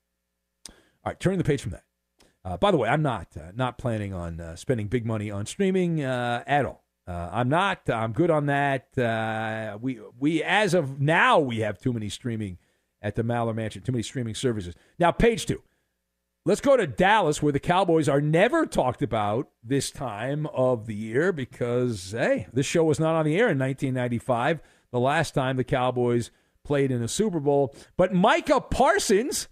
All 0.70 1.12
right, 1.12 1.20
turning 1.20 1.38
the 1.38 1.44
page 1.44 1.62
from 1.62 1.72
that. 1.72 1.84
Uh, 2.48 2.56
by 2.56 2.72
the 2.72 2.78
way, 2.78 2.88
I'm 2.88 3.02
not 3.02 3.28
uh, 3.36 3.52
not 3.56 3.78
planning 3.78 4.14
on 4.14 4.40
uh, 4.40 4.56
spending 4.56 4.88
big 4.88 5.06
money 5.06 5.30
on 5.30 5.46
streaming 5.46 6.02
uh, 6.02 6.46
at 6.48 6.66
all. 6.66 6.86
Uh, 7.06 7.30
I'm 7.34 7.50
not. 7.50 7.90
I'm 7.90 8.14
good 8.14 8.32
on 8.32 8.46
that. 8.46 8.98
Uh, 8.98 9.78
we 9.82 10.00
we 10.18 10.42
as 10.44 10.74
of 10.74 11.02
now 11.02 11.40
we 11.40 11.60
have 11.60 11.78
too 11.78 11.92
many 11.92 12.08
streaming 12.08 12.58
at 13.02 13.16
the 13.16 13.24
Maller 13.24 13.54
Mansion. 13.54 13.82
Too 13.82 13.92
many 13.92 14.04
streaming 14.04 14.34
services. 14.34 14.76
Now, 14.98 15.12
page 15.12 15.46
two. 15.46 15.62
Let's 16.46 16.62
go 16.62 16.78
to 16.78 16.88
Dallas, 16.88 17.44
where 17.44 17.52
the 17.52 17.60
Cowboys 17.60 18.08
are 18.08 18.22
never 18.22 18.66
talked 18.66 19.02
about 19.02 19.50
this 19.62 19.92
time 19.92 20.46
of 20.54 20.86
the 20.86 20.96
year 20.96 21.34
because 21.34 22.14
hey, 22.14 22.48
this 22.54 22.66
show 22.66 22.86
was 22.86 22.98
not 22.98 23.16
on 23.16 23.26
the 23.26 23.36
air 23.36 23.50
in 23.50 23.60
1995, 23.60 24.62
the 24.94 25.00
last 25.02 25.34
time 25.34 25.58
the 25.58 25.66
Cowboys 25.66 26.32
played 26.64 26.92
in 26.92 27.04
a 27.04 27.10
Super 27.10 27.42
Bowl. 27.42 27.76
But 27.98 28.14
Micah 28.14 28.62
Parsons 28.62 29.50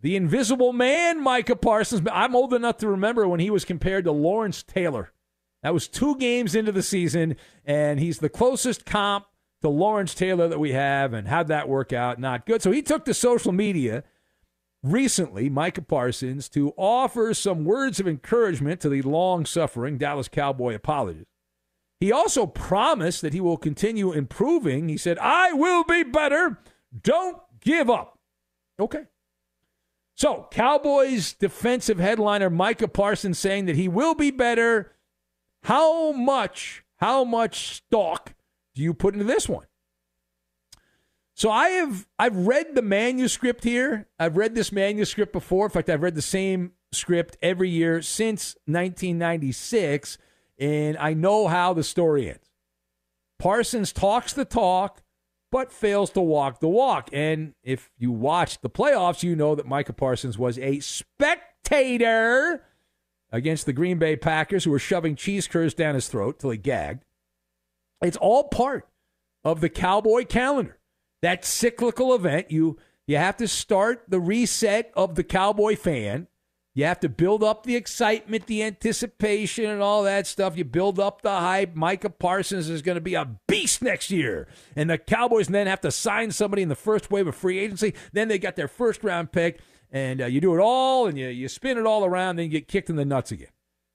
the 0.00 0.16
Invisible 0.16 0.72
Man, 0.72 1.22
Micah 1.22 1.56
Parsons. 1.56 2.08
I'm 2.12 2.36
old 2.36 2.54
enough 2.54 2.76
to 2.78 2.88
remember 2.88 3.26
when 3.26 3.40
he 3.40 3.50
was 3.50 3.64
compared 3.64 4.04
to 4.04 4.12
Lawrence 4.12 4.62
Taylor. 4.62 5.12
That 5.62 5.74
was 5.74 5.88
two 5.88 6.16
games 6.16 6.54
into 6.54 6.72
the 6.72 6.82
season, 6.82 7.36
and 7.64 7.98
he's 7.98 8.18
the 8.18 8.28
closest 8.28 8.86
comp 8.86 9.26
to 9.60 9.68
Lawrence 9.68 10.14
Taylor 10.14 10.48
that 10.48 10.60
we 10.60 10.72
have. 10.72 11.12
And 11.12 11.26
how'd 11.26 11.48
that 11.48 11.68
work 11.68 11.92
out? 11.92 12.20
Not 12.20 12.46
good. 12.46 12.62
So 12.62 12.70
he 12.70 12.80
took 12.80 13.04
to 13.06 13.14
social 13.14 13.52
media 13.52 14.04
recently, 14.84 15.50
Micah 15.50 15.82
Parsons, 15.82 16.48
to 16.50 16.72
offer 16.76 17.34
some 17.34 17.64
words 17.64 17.98
of 17.98 18.06
encouragement 18.06 18.80
to 18.82 18.88
the 18.88 19.02
long 19.02 19.44
suffering 19.44 19.98
Dallas 19.98 20.28
Cowboy 20.28 20.74
apologist. 20.76 21.26
He 21.98 22.12
also 22.12 22.46
promised 22.46 23.22
that 23.22 23.34
he 23.34 23.40
will 23.40 23.56
continue 23.56 24.12
improving. 24.12 24.88
He 24.88 24.96
said, 24.96 25.18
I 25.18 25.52
will 25.52 25.82
be 25.82 26.04
better. 26.04 26.60
Don't 27.02 27.38
give 27.60 27.90
up. 27.90 28.20
Okay. 28.78 29.06
So, 30.18 30.48
Cowboys 30.50 31.32
defensive 31.34 32.00
headliner 32.00 32.50
Micah 32.50 32.88
Parsons 32.88 33.38
saying 33.38 33.66
that 33.66 33.76
he 33.76 33.86
will 33.86 34.16
be 34.16 34.32
better. 34.32 34.96
How 35.62 36.10
much, 36.10 36.82
how 36.96 37.22
much 37.22 37.76
stock 37.76 38.34
do 38.74 38.82
you 38.82 38.94
put 38.94 39.14
into 39.14 39.24
this 39.24 39.48
one? 39.48 39.66
So 41.34 41.52
I 41.52 41.68
have 41.68 42.08
I've 42.18 42.48
read 42.48 42.74
the 42.74 42.82
manuscript 42.82 43.62
here. 43.62 44.08
I've 44.18 44.36
read 44.36 44.56
this 44.56 44.72
manuscript 44.72 45.32
before. 45.32 45.66
In 45.66 45.70
fact, 45.70 45.88
I've 45.88 46.02
read 46.02 46.16
the 46.16 46.20
same 46.20 46.72
script 46.90 47.36
every 47.40 47.70
year 47.70 48.02
since 48.02 48.56
1996, 48.66 50.18
and 50.58 50.96
I 50.96 51.14
know 51.14 51.46
how 51.46 51.74
the 51.74 51.84
story 51.84 52.28
ends. 52.28 52.50
Parsons 53.38 53.92
talks 53.92 54.32
the 54.32 54.44
talk, 54.44 55.00
but 55.50 55.72
fails 55.72 56.10
to 56.10 56.20
walk 56.20 56.60
the 56.60 56.68
walk. 56.68 57.08
And 57.12 57.54
if 57.62 57.90
you 57.96 58.10
watch 58.12 58.60
the 58.60 58.70
playoffs, 58.70 59.22
you 59.22 59.34
know 59.34 59.54
that 59.54 59.66
Micah 59.66 59.92
Parsons 59.92 60.38
was 60.38 60.58
a 60.58 60.80
spectator 60.80 62.64
against 63.30 63.66
the 63.66 63.72
Green 63.72 63.98
Bay 63.98 64.16
Packers, 64.16 64.64
who 64.64 64.70
were 64.70 64.78
shoving 64.78 65.16
cheese 65.16 65.46
curds 65.46 65.74
down 65.74 65.94
his 65.94 66.08
throat 66.08 66.38
till 66.38 66.50
he 66.50 66.58
gagged. 66.58 67.04
It's 68.02 68.16
all 68.16 68.44
part 68.44 68.88
of 69.44 69.60
the 69.60 69.68
Cowboy 69.68 70.24
calendar. 70.24 70.78
That 71.22 71.44
cyclical 71.44 72.14
event, 72.14 72.50
you 72.50 72.78
you 73.06 73.16
have 73.16 73.36
to 73.38 73.48
start 73.48 74.04
the 74.08 74.20
reset 74.20 74.92
of 74.94 75.14
the 75.14 75.24
Cowboy 75.24 75.76
fan 75.76 76.28
you 76.78 76.84
have 76.84 77.00
to 77.00 77.08
build 77.08 77.42
up 77.42 77.64
the 77.64 77.74
excitement, 77.74 78.46
the 78.46 78.62
anticipation, 78.62 79.64
and 79.64 79.82
all 79.82 80.04
that 80.04 80.28
stuff. 80.28 80.56
You 80.56 80.64
build 80.64 81.00
up 81.00 81.22
the 81.22 81.40
hype. 81.40 81.74
Micah 81.74 82.08
Parsons 82.08 82.70
is 82.70 82.82
going 82.82 82.94
to 82.94 83.00
be 83.00 83.14
a 83.16 83.28
beast 83.48 83.82
next 83.82 84.12
year. 84.12 84.46
And 84.76 84.88
the 84.88 84.96
Cowboys 84.96 85.48
then 85.48 85.66
have 85.66 85.80
to 85.80 85.90
sign 85.90 86.30
somebody 86.30 86.62
in 86.62 86.68
the 86.68 86.76
first 86.76 87.10
wave 87.10 87.26
of 87.26 87.34
free 87.34 87.58
agency. 87.58 87.94
Then 88.12 88.28
they 88.28 88.38
got 88.38 88.54
their 88.54 88.68
first 88.68 89.02
round 89.02 89.32
pick. 89.32 89.58
And 89.90 90.22
uh, 90.22 90.26
you 90.26 90.40
do 90.40 90.54
it 90.54 90.60
all 90.60 91.08
and 91.08 91.18
you, 91.18 91.26
you 91.26 91.48
spin 91.48 91.78
it 91.78 91.84
all 91.84 92.04
around, 92.04 92.36
then 92.36 92.44
you 92.44 92.52
get 92.52 92.68
kicked 92.68 92.90
in 92.90 92.94
the 92.94 93.04
nuts 93.04 93.32
again. 93.32 93.50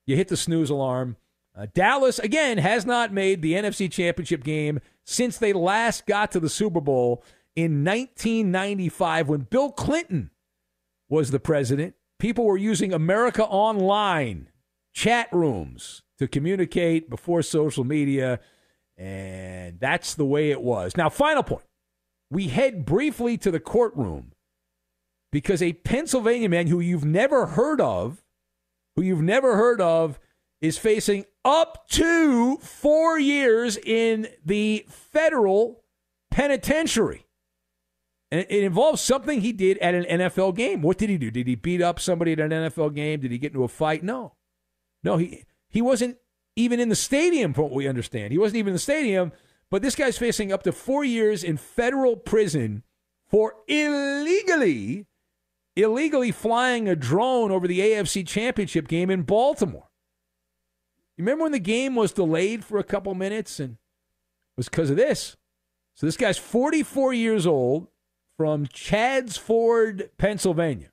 You 0.06 0.18
hit 0.18 0.28
the 0.28 0.36
snooze 0.36 0.70
alarm. 0.70 1.16
Uh, 1.58 1.68
Dallas, 1.74 2.20
again, 2.20 2.58
has 2.58 2.86
not 2.86 3.14
made 3.14 3.42
the 3.42 3.54
NFC 3.54 3.90
Championship 3.90 4.44
game 4.44 4.82
since 5.06 5.38
they 5.38 5.54
last 5.54 6.06
got 6.06 6.34
to 6.34 6.40
the 6.42 6.50
Super 6.50 6.82
Bowl 6.82 7.24
in 7.56 7.86
1995 7.86 9.30
when 9.30 9.42
Bill 9.50 9.72
Clinton 9.72 10.32
was 11.08 11.32
the 11.32 11.40
president 11.40 11.96
people 12.24 12.46
were 12.46 12.56
using 12.56 12.94
America 12.94 13.44
Online 13.44 14.48
chat 14.94 15.28
rooms 15.34 16.04
to 16.18 16.26
communicate 16.26 17.10
before 17.10 17.42
social 17.42 17.84
media, 17.84 18.40
and 18.96 19.78
that's 19.78 20.16
the 20.16 20.24
way 20.24 20.50
it 20.50 20.62
was. 20.62 20.96
Now, 20.96 21.10
final 21.10 21.44
point. 21.44 21.66
We 22.32 22.48
head 22.48 22.86
briefly 22.86 23.38
to 23.40 23.52
the 23.52 23.60
courtroom 23.60 24.32
because 25.34 25.62
a 25.62 25.74
Pennsylvania 25.74 26.48
man 26.48 26.68
who 26.68 26.80
you've 26.80 27.04
never 27.04 27.46
heard 27.46 27.82
of, 27.82 28.24
who 28.96 29.02
you've 29.02 29.22
never 29.22 29.58
heard 29.58 29.82
of, 29.82 30.18
is 30.62 30.78
facing 30.78 31.26
up 31.44 31.90
to 31.90 32.56
four 32.60 33.20
years 33.20 33.76
in 33.76 34.30
the 34.46 34.86
federal 34.88 35.84
penitentiary. 36.32 37.23
And 38.34 38.48
it 38.50 38.64
involves 38.64 39.00
something 39.00 39.42
he 39.42 39.52
did 39.52 39.78
at 39.78 39.94
an 39.94 40.06
NFL 40.06 40.56
game. 40.56 40.82
What 40.82 40.98
did 40.98 41.12
he 41.12 41.20
do? 41.20 41.30
Did 41.30 41.46
he 41.46 41.54
beat 41.54 41.84
up 41.84 42.00
somebody 42.00 42.32
at 42.32 42.40
an 42.40 42.50
NFL 42.50 42.96
game? 42.96 43.20
Did 43.20 43.30
he 43.30 43.38
get 43.38 43.52
into 43.52 43.64
a 43.64 43.68
fight? 43.68 44.02
No. 44.02 44.34
No, 45.04 45.18
he 45.18 45.46
he 45.70 45.84
wasn't 45.84 46.18
even 46.56 46.80
in 46.80 46.90
the 46.90 46.96
stadium, 46.96 47.54
from 47.54 47.66
what 47.66 47.74
we 47.74 47.88
understand. 47.88 48.32
He 48.32 48.40
wasn't 48.40 48.58
even 48.58 48.70
in 48.70 48.74
the 48.74 48.80
stadium, 48.80 49.34
but 49.70 49.84
this 49.84 49.94
guy's 49.94 50.18
facing 50.18 50.52
up 50.52 50.64
to 50.64 50.72
four 50.72 51.04
years 51.04 51.44
in 51.44 51.58
federal 51.58 52.16
prison 52.16 52.82
for 53.28 53.54
illegally 53.68 55.06
illegally 55.76 56.32
flying 56.32 56.90
a 56.90 56.96
drone 56.96 57.52
over 57.52 57.68
the 57.68 57.82
AFC 57.82 58.26
championship 58.26 58.88
game 58.88 59.12
in 59.12 59.22
Baltimore. 59.22 59.90
You 61.18 61.24
remember 61.24 61.44
when 61.44 61.52
the 61.52 61.60
game 61.60 61.94
was 61.94 62.14
delayed 62.14 62.66
for 62.66 62.80
a 62.80 62.84
couple 62.84 63.14
minutes 63.14 63.60
and 63.60 63.74
it 63.74 64.58
was 64.58 64.70
because 64.70 64.90
of 64.90 64.96
this? 64.96 65.38
So 65.94 66.08
this 66.08 66.18
guy's 66.18 66.40
44 66.40 67.14
years 67.14 67.46
old 67.46 67.90
from 68.44 68.68
Chadds 68.68 69.40
Pennsylvania. 70.18 70.92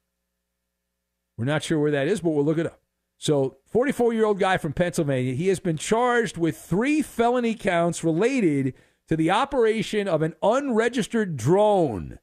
We're 1.36 1.46
not 1.46 1.64
sure 1.64 1.80
where 1.80 1.90
that 1.90 2.06
is, 2.06 2.20
but 2.20 2.30
we'll 2.30 2.44
look 2.44 2.58
it 2.58 2.66
up. 2.66 2.80
So, 3.18 3.56
44 3.72 4.14
year 4.14 4.24
old 4.24 4.38
guy 4.38 4.56
from 4.56 4.72
Pennsylvania. 4.72 5.34
He 5.34 5.48
has 5.48 5.58
been 5.58 5.76
charged 5.76 6.36
with 6.36 6.56
three 6.56 7.02
felony 7.02 7.56
counts 7.56 8.04
related 8.04 8.74
to 9.08 9.16
the 9.16 9.32
operation 9.32 10.06
of 10.06 10.22
an 10.22 10.34
unregistered 10.44 11.36
drone, 11.36 12.20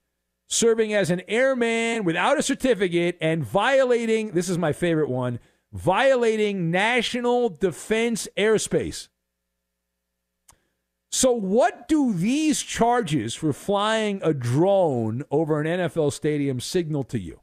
serving 0.48 0.94
as 0.94 1.10
an 1.10 1.22
airman 1.28 2.06
without 2.06 2.40
a 2.40 2.42
certificate 2.42 3.18
and 3.20 3.44
violating 3.44 4.32
this 4.32 4.48
is 4.48 4.58
my 4.58 4.72
favorite 4.72 5.10
one 5.10 5.40
violating 5.74 6.72
national 6.72 7.50
defense 7.50 8.30
airspace. 8.38 9.10
So, 11.12 11.32
what 11.32 11.88
do 11.88 12.14
these 12.14 12.62
charges 12.62 13.34
for 13.34 13.54
flying 13.54 14.20
a 14.24 14.34
drone 14.34 15.24
over 15.32 15.62
an 15.62 15.68
NFL 15.68 16.12
stadium 16.12 16.60
signal 16.60 17.04
to 17.06 17.20
you? 17.20 17.42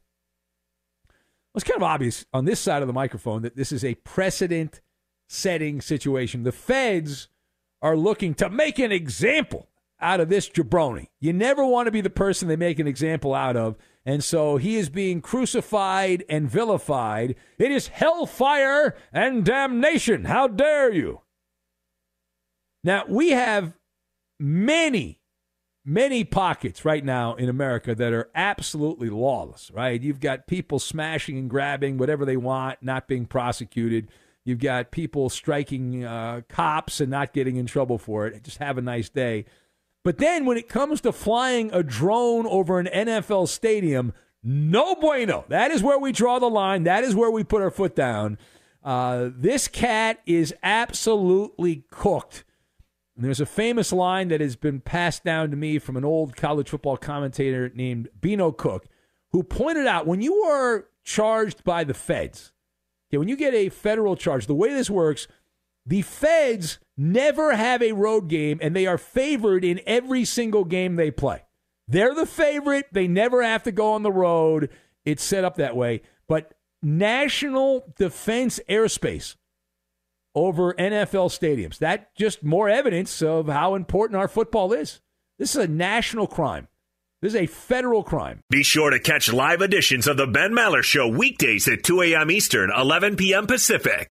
Well, 1.55 1.61
it's 1.61 1.63
kind 1.63 1.77
of 1.77 1.83
obvious 1.83 2.25
on 2.31 2.45
this 2.45 2.59
side 2.59 2.83
of 2.83 2.87
the 2.87 2.93
microphone 2.93 3.41
that 3.41 3.55
this 3.55 3.71
is 3.71 3.83
a 3.83 3.95
precedent 3.95 4.81
setting 5.27 5.81
situation. 5.81 6.43
The 6.43 6.51
feds 6.51 7.27
are 7.81 7.97
looking 7.97 8.33
to 8.35 8.49
make 8.49 8.77
an 8.77 8.91
example 8.91 9.69
out 9.99 10.19
of 10.19 10.29
this 10.29 10.49
jabroni. 10.49 11.07
You 11.19 11.33
never 11.33 11.65
want 11.65 11.87
to 11.87 11.91
be 11.91 12.01
the 12.01 12.09
person 12.09 12.47
they 12.47 12.55
make 12.55 12.79
an 12.79 12.87
example 12.87 13.33
out 13.33 13.55
of. 13.55 13.77
And 14.05 14.23
so 14.23 14.57
he 14.57 14.75
is 14.75 14.89
being 14.89 15.21
crucified 15.21 16.23
and 16.29 16.49
vilified. 16.49 17.35
It 17.57 17.71
is 17.71 17.87
hellfire 17.87 18.95
and 19.11 19.43
damnation. 19.43 20.25
How 20.25 20.47
dare 20.47 20.93
you? 20.93 21.21
Now, 22.85 23.03
we 23.07 23.31
have 23.31 23.73
many, 24.39 25.19
many 25.83 26.23
pockets 26.23 26.85
right 26.85 27.03
now 27.03 27.33
in 27.33 27.49
America 27.49 27.95
that 27.95 28.13
are 28.13 28.29
absolutely 28.35 29.09
lawless, 29.09 29.71
right? 29.71 29.99
You've 29.99 30.19
got 30.19 30.45
people 30.45 30.77
smashing 30.77 31.35
and 31.35 31.49
grabbing 31.49 31.97
whatever 31.97 32.25
they 32.25 32.37
want, 32.37 32.83
not 32.83 33.07
being 33.07 33.25
prosecuted. 33.25 34.09
You've 34.43 34.59
got 34.59 34.91
people 34.91 35.31
striking 35.31 36.05
uh, 36.05 36.41
cops 36.47 37.01
and 37.01 37.09
not 37.09 37.33
getting 37.33 37.55
in 37.55 37.65
trouble 37.65 37.97
for 37.97 38.27
it. 38.27 38.43
Just 38.43 38.59
have 38.59 38.77
a 38.77 38.83
nice 38.83 39.09
day. 39.09 39.45
But 40.03 40.19
then 40.19 40.45
when 40.45 40.57
it 40.57 40.69
comes 40.69 41.01
to 41.01 41.11
flying 41.11 41.71
a 41.73 41.81
drone 41.81 42.45
over 42.45 42.77
an 42.77 42.85
NFL 42.85 43.47
stadium, 43.47 44.13
no 44.43 44.93
bueno. 44.93 45.45
That 45.47 45.71
is 45.71 45.81
where 45.81 45.97
we 45.97 46.11
draw 46.11 46.37
the 46.37 46.51
line. 46.51 46.83
That 46.83 47.03
is 47.03 47.15
where 47.15 47.31
we 47.31 47.43
put 47.43 47.63
our 47.63 47.71
foot 47.71 47.95
down. 47.95 48.37
Uh, 48.83 49.29
this 49.35 49.67
cat 49.67 50.19
is 50.27 50.53
absolutely 50.61 51.85
cooked. 51.89 52.43
And 53.15 53.23
there's 53.23 53.39
a 53.39 53.45
famous 53.45 53.93
line 53.93 54.27
that 54.27 54.41
has 54.41 54.55
been 54.55 54.81
passed 54.81 55.23
down 55.23 55.49
to 55.51 55.55
me 55.55 55.79
from 55.79 55.95
an 55.95 56.03
old 56.03 56.35
college 56.35 56.69
football 56.69 56.97
commentator 56.97 57.71
named 57.73 58.09
Beano 58.19 58.51
Cook, 58.51 58.87
who 59.31 59.41
pointed 59.41 59.87
out 59.87 60.07
when 60.07 60.21
you 60.21 60.35
are 60.43 60.87
charged 61.03 61.63
by 61.63 61.83
the 61.83 61.93
feds, 61.93 62.51
okay, 63.09 63.17
when 63.17 63.29
you 63.29 63.37
get 63.37 63.53
a 63.53 63.69
federal 63.69 64.15
charge, 64.15 64.47
the 64.47 64.55
way 64.55 64.73
this 64.73 64.89
works, 64.89 65.27
the 65.85 66.01
feds 66.01 66.79
never 66.97 67.55
have 67.55 67.81
a 67.81 67.93
road 67.93 68.27
game 68.27 68.59
and 68.61 68.75
they 68.75 68.87
are 68.87 68.97
favored 68.97 69.63
in 69.63 69.79
every 69.85 70.25
single 70.25 70.65
game 70.65 70.95
they 70.95 71.11
play. 71.11 71.43
They're 71.87 72.15
the 72.15 72.25
favorite. 72.25 72.87
They 72.91 73.07
never 73.07 73.43
have 73.43 73.63
to 73.63 73.71
go 73.71 73.93
on 73.93 74.03
the 74.03 74.11
road. 74.11 74.69
It's 75.05 75.23
set 75.23 75.43
up 75.43 75.55
that 75.57 75.75
way. 75.75 76.01
But 76.27 76.53
national 76.81 77.93
defense 77.97 78.59
airspace 78.67 79.35
over 80.35 80.73
NFL 80.73 81.31
stadiums. 81.31 81.79
That 81.79 82.13
just 82.15 82.43
more 82.43 82.69
evidence 82.69 83.21
of 83.21 83.47
how 83.47 83.75
important 83.75 84.19
our 84.19 84.27
football 84.27 84.73
is. 84.73 85.01
This 85.39 85.55
is 85.55 85.63
a 85.63 85.67
national 85.67 86.27
crime. 86.27 86.67
This 87.21 87.33
is 87.33 87.41
a 87.41 87.47
federal 87.47 88.03
crime. 88.03 88.41
Be 88.49 88.61
sure 88.61 88.91
to 88.91 88.99
catch 88.99 89.33
live 89.33 89.61
editions 89.61 90.05
of 90.05 90.17
the 90.17 90.27
Ben 90.27 90.51
Maller 90.51 90.83
Show 90.83 91.07
weekdays 91.07 91.67
at 91.67 91.83
2 91.83 92.01
a.m. 92.03 92.29
Eastern, 92.29 92.69
11 92.75 93.15
p.m. 93.15 93.47
Pacific. 93.47 94.09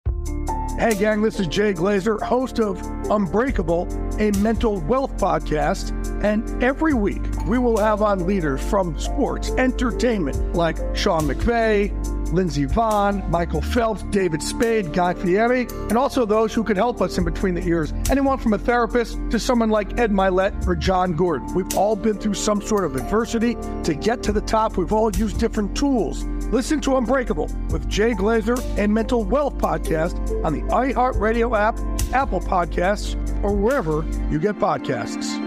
Hey, 0.78 0.94
gang, 0.94 1.20
this 1.20 1.38
is 1.38 1.46
Jay 1.48 1.74
Glazer, 1.74 2.20
host 2.20 2.58
of 2.58 2.80
Unbreakable, 3.10 3.86
a 4.18 4.30
mental 4.38 4.80
wealth 4.80 5.16
podcast. 5.18 5.92
And 6.24 6.64
every 6.64 6.94
week, 6.94 7.22
we 7.46 7.58
will 7.58 7.76
have 7.76 8.00
on 8.00 8.26
leaders 8.26 8.60
from 8.68 8.98
sports, 8.98 9.50
entertainment, 9.52 10.54
like 10.54 10.78
Sean 10.96 11.24
McVay, 11.24 11.92
Lindsey 12.32 12.66
Vonn, 12.66 13.28
Michael 13.28 13.60
Phelps, 13.60 14.02
David 14.04 14.42
Spade, 14.42 14.92
Guy 14.92 15.14
Fieri, 15.14 15.66
and 15.70 15.98
also 15.98 16.24
those 16.24 16.54
who 16.54 16.64
can 16.64 16.76
help 16.76 17.00
us 17.00 17.18
in 17.18 17.24
between 17.24 17.54
the 17.54 17.62
ears. 17.66 17.92
Anyone 18.10 18.38
from 18.38 18.54
a 18.54 18.58
therapist 18.58 19.18
to 19.30 19.38
someone 19.38 19.70
like 19.70 19.98
Ed 19.98 20.10
Mylett 20.10 20.66
or 20.66 20.74
Jon 20.74 21.14
Gordon. 21.14 21.52
We've 21.54 21.76
all 21.76 21.94
been 21.94 22.18
through 22.18 22.34
some 22.34 22.62
sort 22.62 22.84
of 22.84 22.96
adversity. 22.96 23.56
To 23.84 23.94
get 23.94 24.22
to 24.24 24.32
the 24.32 24.40
top, 24.40 24.76
we've 24.76 24.92
all 24.92 25.14
used 25.14 25.38
different 25.38 25.76
tools. 25.76 26.24
Listen 26.52 26.80
to 26.82 26.96
Unbreakable 26.96 27.50
with 27.70 27.88
Jay 27.88 28.12
Glazer 28.12 28.60
and 28.78 28.92
Mental 28.92 29.24
Wealth 29.24 29.58
Podcast 29.58 30.44
on 30.44 30.52
the 30.52 30.62
iHeartRadio 30.62 31.58
app, 31.58 31.78
Apple 32.14 32.40
Podcasts, 32.40 33.14
or 33.44 33.52
wherever 33.52 34.04
you 34.30 34.38
get 34.38 34.56
podcasts. 34.56 35.38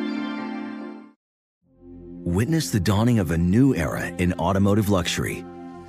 Witness 2.23 2.71
the 2.71 2.79
dawning 2.79 3.19
of 3.19 3.29
a 3.31 3.37
new 3.37 3.75
era 3.75 4.07
in 4.07 4.33
automotive 4.33 4.89
luxury 4.89 5.45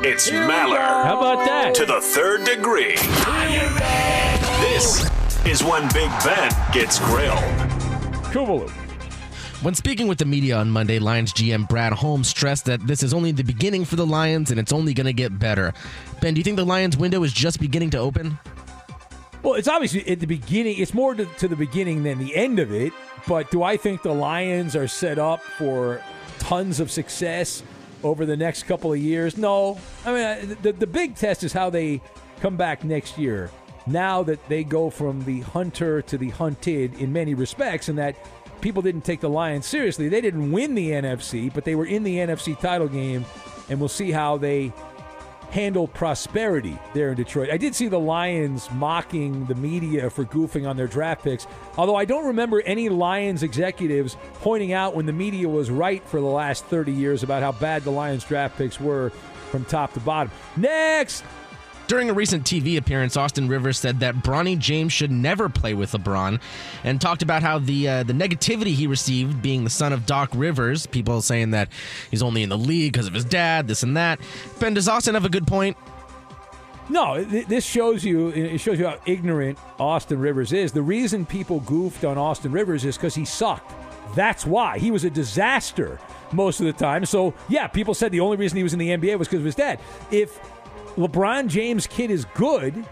It's 0.00 0.26
Here 0.26 0.48
Maller. 0.48 1.04
How 1.04 1.18
about 1.18 1.44
that? 1.46 1.74
To 1.76 1.86
the 1.86 2.00
third 2.00 2.44
degree. 2.44 2.96
This 4.60 5.08
is 5.46 5.62
when 5.62 5.82
Big 5.92 6.10
Ben 6.24 6.50
gets 6.72 6.98
grilled. 6.98 7.38
Kuvalu. 8.32 8.68
When 9.62 9.74
speaking 9.74 10.08
with 10.08 10.18
the 10.18 10.24
media 10.24 10.56
on 10.56 10.70
Monday, 10.70 10.98
Lions 10.98 11.32
GM 11.32 11.68
Brad 11.68 11.92
Holmes 11.92 12.26
stressed 12.28 12.64
that 12.64 12.84
this 12.86 13.02
is 13.02 13.14
only 13.14 13.30
the 13.30 13.44
beginning 13.44 13.84
for 13.84 13.94
the 13.96 14.06
Lions 14.06 14.50
and 14.50 14.58
it's 14.58 14.72
only 14.72 14.92
going 14.94 15.06
to 15.06 15.12
get 15.12 15.38
better. 15.38 15.72
Ben, 16.20 16.34
do 16.34 16.40
you 16.40 16.44
think 16.44 16.56
the 16.56 16.66
Lions 16.66 16.96
window 16.96 17.22
is 17.22 17.32
just 17.32 17.60
beginning 17.60 17.90
to 17.90 17.98
open? 17.98 18.38
Well, 19.42 19.54
it's 19.54 19.68
obviously 19.68 20.08
at 20.08 20.20
the 20.20 20.26
beginning. 20.26 20.78
It's 20.78 20.94
more 20.94 21.14
to, 21.14 21.26
to 21.26 21.46
the 21.46 21.56
beginning 21.56 22.02
than 22.02 22.18
the 22.18 22.34
end 22.34 22.58
of 22.58 22.72
it. 22.72 22.92
But 23.28 23.50
do 23.52 23.62
I 23.62 23.76
think 23.76 24.02
the 24.02 24.14
Lions 24.14 24.74
are 24.74 24.88
set 24.88 25.18
up 25.18 25.42
for 25.42 26.02
tons 26.38 26.80
of 26.80 26.90
success 26.90 27.62
over 28.02 28.26
the 28.26 28.36
next 28.36 28.64
couple 28.64 28.92
of 28.92 28.98
years? 28.98 29.36
No. 29.36 29.78
I 30.04 30.12
mean, 30.12 30.56
the, 30.62 30.72
the 30.72 30.86
big 30.86 31.16
test 31.16 31.44
is 31.44 31.52
how 31.52 31.70
they 31.70 32.00
come 32.40 32.56
back 32.56 32.84
next 32.84 33.18
year. 33.18 33.50
Now 33.86 34.22
that 34.24 34.46
they 34.48 34.64
go 34.64 34.90
from 34.90 35.24
the 35.24 35.40
hunter 35.40 36.02
to 36.02 36.18
the 36.18 36.30
hunted 36.30 36.94
in 37.00 37.12
many 37.12 37.34
respects, 37.34 37.88
and 37.88 37.98
that 37.98 38.16
people 38.60 38.80
didn't 38.80 39.02
take 39.02 39.20
the 39.20 39.28
Lions 39.28 39.66
seriously. 39.66 40.08
They 40.08 40.20
didn't 40.20 40.52
win 40.52 40.74
the 40.74 40.90
NFC, 40.90 41.52
but 41.52 41.64
they 41.64 41.74
were 41.74 41.86
in 41.86 42.02
the 42.04 42.16
NFC 42.16 42.58
title 42.58 42.88
game, 42.88 43.24
and 43.68 43.78
we'll 43.80 43.88
see 43.88 44.12
how 44.12 44.36
they 44.36 44.72
handle 45.52 45.86
prosperity 45.86 46.78
there 46.94 47.10
in 47.10 47.14
Detroit. 47.14 47.50
I 47.50 47.58
did 47.58 47.74
see 47.74 47.86
the 47.86 48.00
Lions 48.00 48.70
mocking 48.70 49.44
the 49.44 49.54
media 49.54 50.08
for 50.08 50.24
goofing 50.24 50.66
on 50.66 50.78
their 50.78 50.86
draft 50.86 51.22
picks, 51.22 51.46
although 51.76 51.94
I 51.94 52.06
don't 52.06 52.26
remember 52.26 52.62
any 52.62 52.88
Lions 52.88 53.42
executives 53.42 54.16
pointing 54.40 54.72
out 54.72 54.96
when 54.96 55.04
the 55.04 55.12
media 55.12 55.46
was 55.50 55.70
right 55.70 56.02
for 56.08 56.20
the 56.20 56.26
last 56.26 56.64
30 56.64 56.92
years 56.92 57.22
about 57.22 57.42
how 57.42 57.52
bad 57.52 57.82
the 57.82 57.90
Lions 57.90 58.24
draft 58.24 58.56
picks 58.56 58.80
were 58.80 59.10
from 59.50 59.66
top 59.66 59.92
to 59.92 60.00
bottom. 60.00 60.32
Next! 60.56 61.22
During 61.92 62.08
a 62.08 62.14
recent 62.14 62.46
TV 62.46 62.78
appearance, 62.78 63.18
Austin 63.18 63.48
Rivers 63.48 63.78
said 63.78 64.00
that 64.00 64.14
Bronny 64.14 64.58
James 64.58 64.94
should 64.94 65.10
never 65.10 65.50
play 65.50 65.74
with 65.74 65.92
LeBron, 65.92 66.40
and 66.84 66.98
talked 66.98 67.20
about 67.20 67.42
how 67.42 67.58
the 67.58 67.86
uh, 67.86 68.02
the 68.02 68.14
negativity 68.14 68.74
he 68.74 68.86
received, 68.86 69.42
being 69.42 69.62
the 69.62 69.68
son 69.68 69.92
of 69.92 70.06
Doc 70.06 70.30
Rivers, 70.32 70.86
people 70.86 71.20
saying 71.20 71.50
that 71.50 71.68
he's 72.10 72.22
only 72.22 72.42
in 72.42 72.48
the 72.48 72.56
league 72.56 72.94
because 72.94 73.06
of 73.06 73.12
his 73.12 73.26
dad, 73.26 73.68
this 73.68 73.82
and 73.82 73.94
that. 73.98 74.20
Ben, 74.58 74.72
does 74.72 74.88
Austin 74.88 75.12
have 75.12 75.26
a 75.26 75.28
good 75.28 75.46
point? 75.46 75.76
No, 76.88 77.22
th- 77.22 77.46
this 77.48 77.66
shows 77.66 78.02
you 78.02 78.28
it 78.28 78.56
shows 78.56 78.78
you 78.78 78.86
how 78.86 78.98
ignorant 79.04 79.58
Austin 79.78 80.18
Rivers 80.18 80.54
is. 80.54 80.72
The 80.72 80.80
reason 80.80 81.26
people 81.26 81.60
goofed 81.60 82.06
on 82.06 82.16
Austin 82.16 82.52
Rivers 82.52 82.86
is 82.86 82.96
because 82.96 83.14
he 83.14 83.26
sucked. 83.26 83.70
That's 84.16 84.46
why 84.46 84.78
he 84.78 84.90
was 84.90 85.04
a 85.04 85.10
disaster 85.10 85.98
most 86.32 86.58
of 86.58 86.64
the 86.64 86.72
time. 86.72 87.04
So 87.04 87.34
yeah, 87.50 87.66
people 87.66 87.92
said 87.92 88.12
the 88.12 88.20
only 88.20 88.38
reason 88.38 88.56
he 88.56 88.62
was 88.62 88.72
in 88.72 88.78
the 88.78 88.88
NBA 88.88 89.18
was 89.18 89.28
because 89.28 89.40
of 89.40 89.44
his 89.44 89.54
dad. 89.54 89.78
If 90.10 90.40
LeBron 90.96 91.48
James' 91.48 91.86
kid 91.86 92.10
is 92.10 92.24
good, 92.34 92.84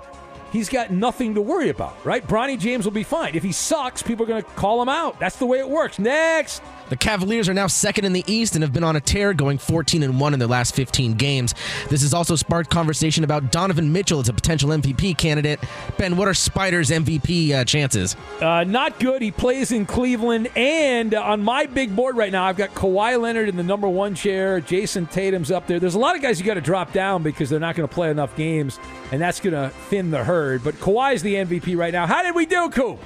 he's 0.52 0.68
got 0.68 0.90
nothing 0.90 1.34
to 1.34 1.42
worry 1.42 1.68
about, 1.68 2.04
right? 2.04 2.26
Bronny 2.26 2.58
James 2.58 2.84
will 2.84 2.92
be 2.92 3.02
fine. 3.02 3.34
If 3.34 3.42
he 3.42 3.52
sucks, 3.52 4.02
people 4.02 4.24
are 4.24 4.28
going 4.28 4.42
to 4.42 4.48
call 4.50 4.80
him 4.80 4.88
out. 4.88 5.18
That's 5.20 5.36
the 5.36 5.46
way 5.46 5.58
it 5.58 5.68
works. 5.68 5.98
Next. 5.98 6.62
The 6.90 6.96
Cavaliers 6.96 7.48
are 7.48 7.54
now 7.54 7.68
second 7.68 8.04
in 8.04 8.12
the 8.12 8.24
East 8.26 8.56
and 8.56 8.62
have 8.64 8.72
been 8.72 8.82
on 8.82 8.96
a 8.96 9.00
tear, 9.00 9.32
going 9.32 9.58
14 9.58 10.02
and 10.02 10.20
1 10.20 10.32
in 10.32 10.40
their 10.40 10.48
last 10.48 10.74
15 10.74 11.14
games. 11.14 11.54
This 11.88 12.02
has 12.02 12.12
also 12.12 12.34
sparked 12.34 12.68
conversation 12.68 13.22
about 13.22 13.52
Donovan 13.52 13.92
Mitchell 13.92 14.18
as 14.18 14.28
a 14.28 14.32
potential 14.32 14.70
MVP 14.70 15.16
candidate. 15.16 15.60
Ben, 15.98 16.16
what 16.16 16.26
are 16.26 16.34
Spida's 16.34 16.90
MVP 16.90 17.52
uh, 17.52 17.64
chances? 17.64 18.16
Uh, 18.40 18.64
not 18.64 18.98
good. 18.98 19.22
He 19.22 19.30
plays 19.30 19.70
in 19.70 19.86
Cleveland. 19.86 20.50
And 20.56 21.14
on 21.14 21.42
my 21.42 21.66
big 21.66 21.94
board 21.94 22.16
right 22.16 22.32
now, 22.32 22.44
I've 22.44 22.56
got 22.56 22.70
Kawhi 22.70 23.20
Leonard 23.20 23.48
in 23.48 23.56
the 23.56 23.62
number 23.62 23.88
one 23.88 24.16
chair. 24.16 24.60
Jayson 24.60 25.06
Tatum's 25.06 25.52
up 25.52 25.68
there. 25.68 25.78
There's 25.78 25.94
a 25.94 25.98
lot 25.98 26.16
of 26.16 26.22
guys 26.22 26.40
you 26.40 26.46
got 26.46 26.54
to 26.54 26.60
drop 26.60 26.92
down 26.92 27.22
because 27.22 27.48
they're 27.48 27.60
not 27.60 27.76
going 27.76 27.88
to 27.88 27.94
play 27.94 28.10
enough 28.10 28.34
games, 28.34 28.80
and 29.12 29.22
that's 29.22 29.38
going 29.38 29.54
to 29.54 29.70
thin 29.88 30.10
the 30.10 30.24
herd. 30.24 30.64
But 30.64 30.74
Kawhi's 30.74 31.22
the 31.22 31.34
MVP 31.34 31.76
right 31.76 31.92
now. 31.92 32.08
How 32.08 32.24
did 32.24 32.34
we 32.34 32.46
do, 32.46 32.68
Coop? 32.70 32.98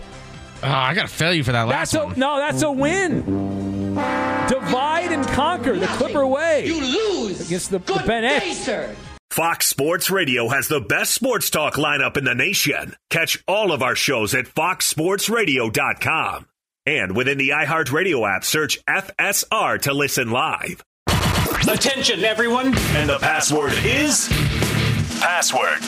Oh, 0.64 0.70
I 0.70 0.94
got 0.94 1.02
to 1.02 1.08
fail 1.14 1.34
you 1.34 1.44
for 1.44 1.52
that 1.52 1.68
last 1.68 1.92
that's 1.92 2.04
one. 2.04 2.14
A, 2.14 2.18
no, 2.18 2.38
that's 2.38 2.62
a 2.62 2.72
win. 2.72 3.22
Divide 4.48 5.12
and 5.12 5.26
conquer 5.28 5.78
the 5.78 5.86
Clipper 5.86 6.26
way. 6.26 6.66
You 6.66 6.80
lose 6.80 7.46
against 7.46 7.70
the, 7.70 7.78
the 7.80 8.02
Ben 8.06 8.24
X. 8.24 8.68
Fox 9.30 9.66
Sports 9.66 10.10
Radio 10.10 10.48
has 10.48 10.68
the 10.68 10.80
best 10.80 11.12
sports 11.12 11.50
talk 11.50 11.74
lineup 11.74 12.16
in 12.16 12.24
the 12.24 12.34
nation. 12.34 12.94
Catch 13.10 13.44
all 13.46 13.72
of 13.72 13.82
our 13.82 13.94
shows 13.94 14.34
at 14.34 14.46
foxsportsradio.com. 14.46 16.46
And 16.86 17.14
within 17.16 17.36
the 17.38 17.50
iHeartRadio 17.50 18.36
app, 18.36 18.44
search 18.44 18.82
FSR 18.86 19.80
to 19.82 19.92
listen 19.92 20.30
live. 20.30 20.82
Attention, 21.68 22.24
everyone. 22.24 22.66
And 22.96 23.08
the 23.10 23.18
password 23.18 23.72
is 23.84 24.28
password. 25.20 25.78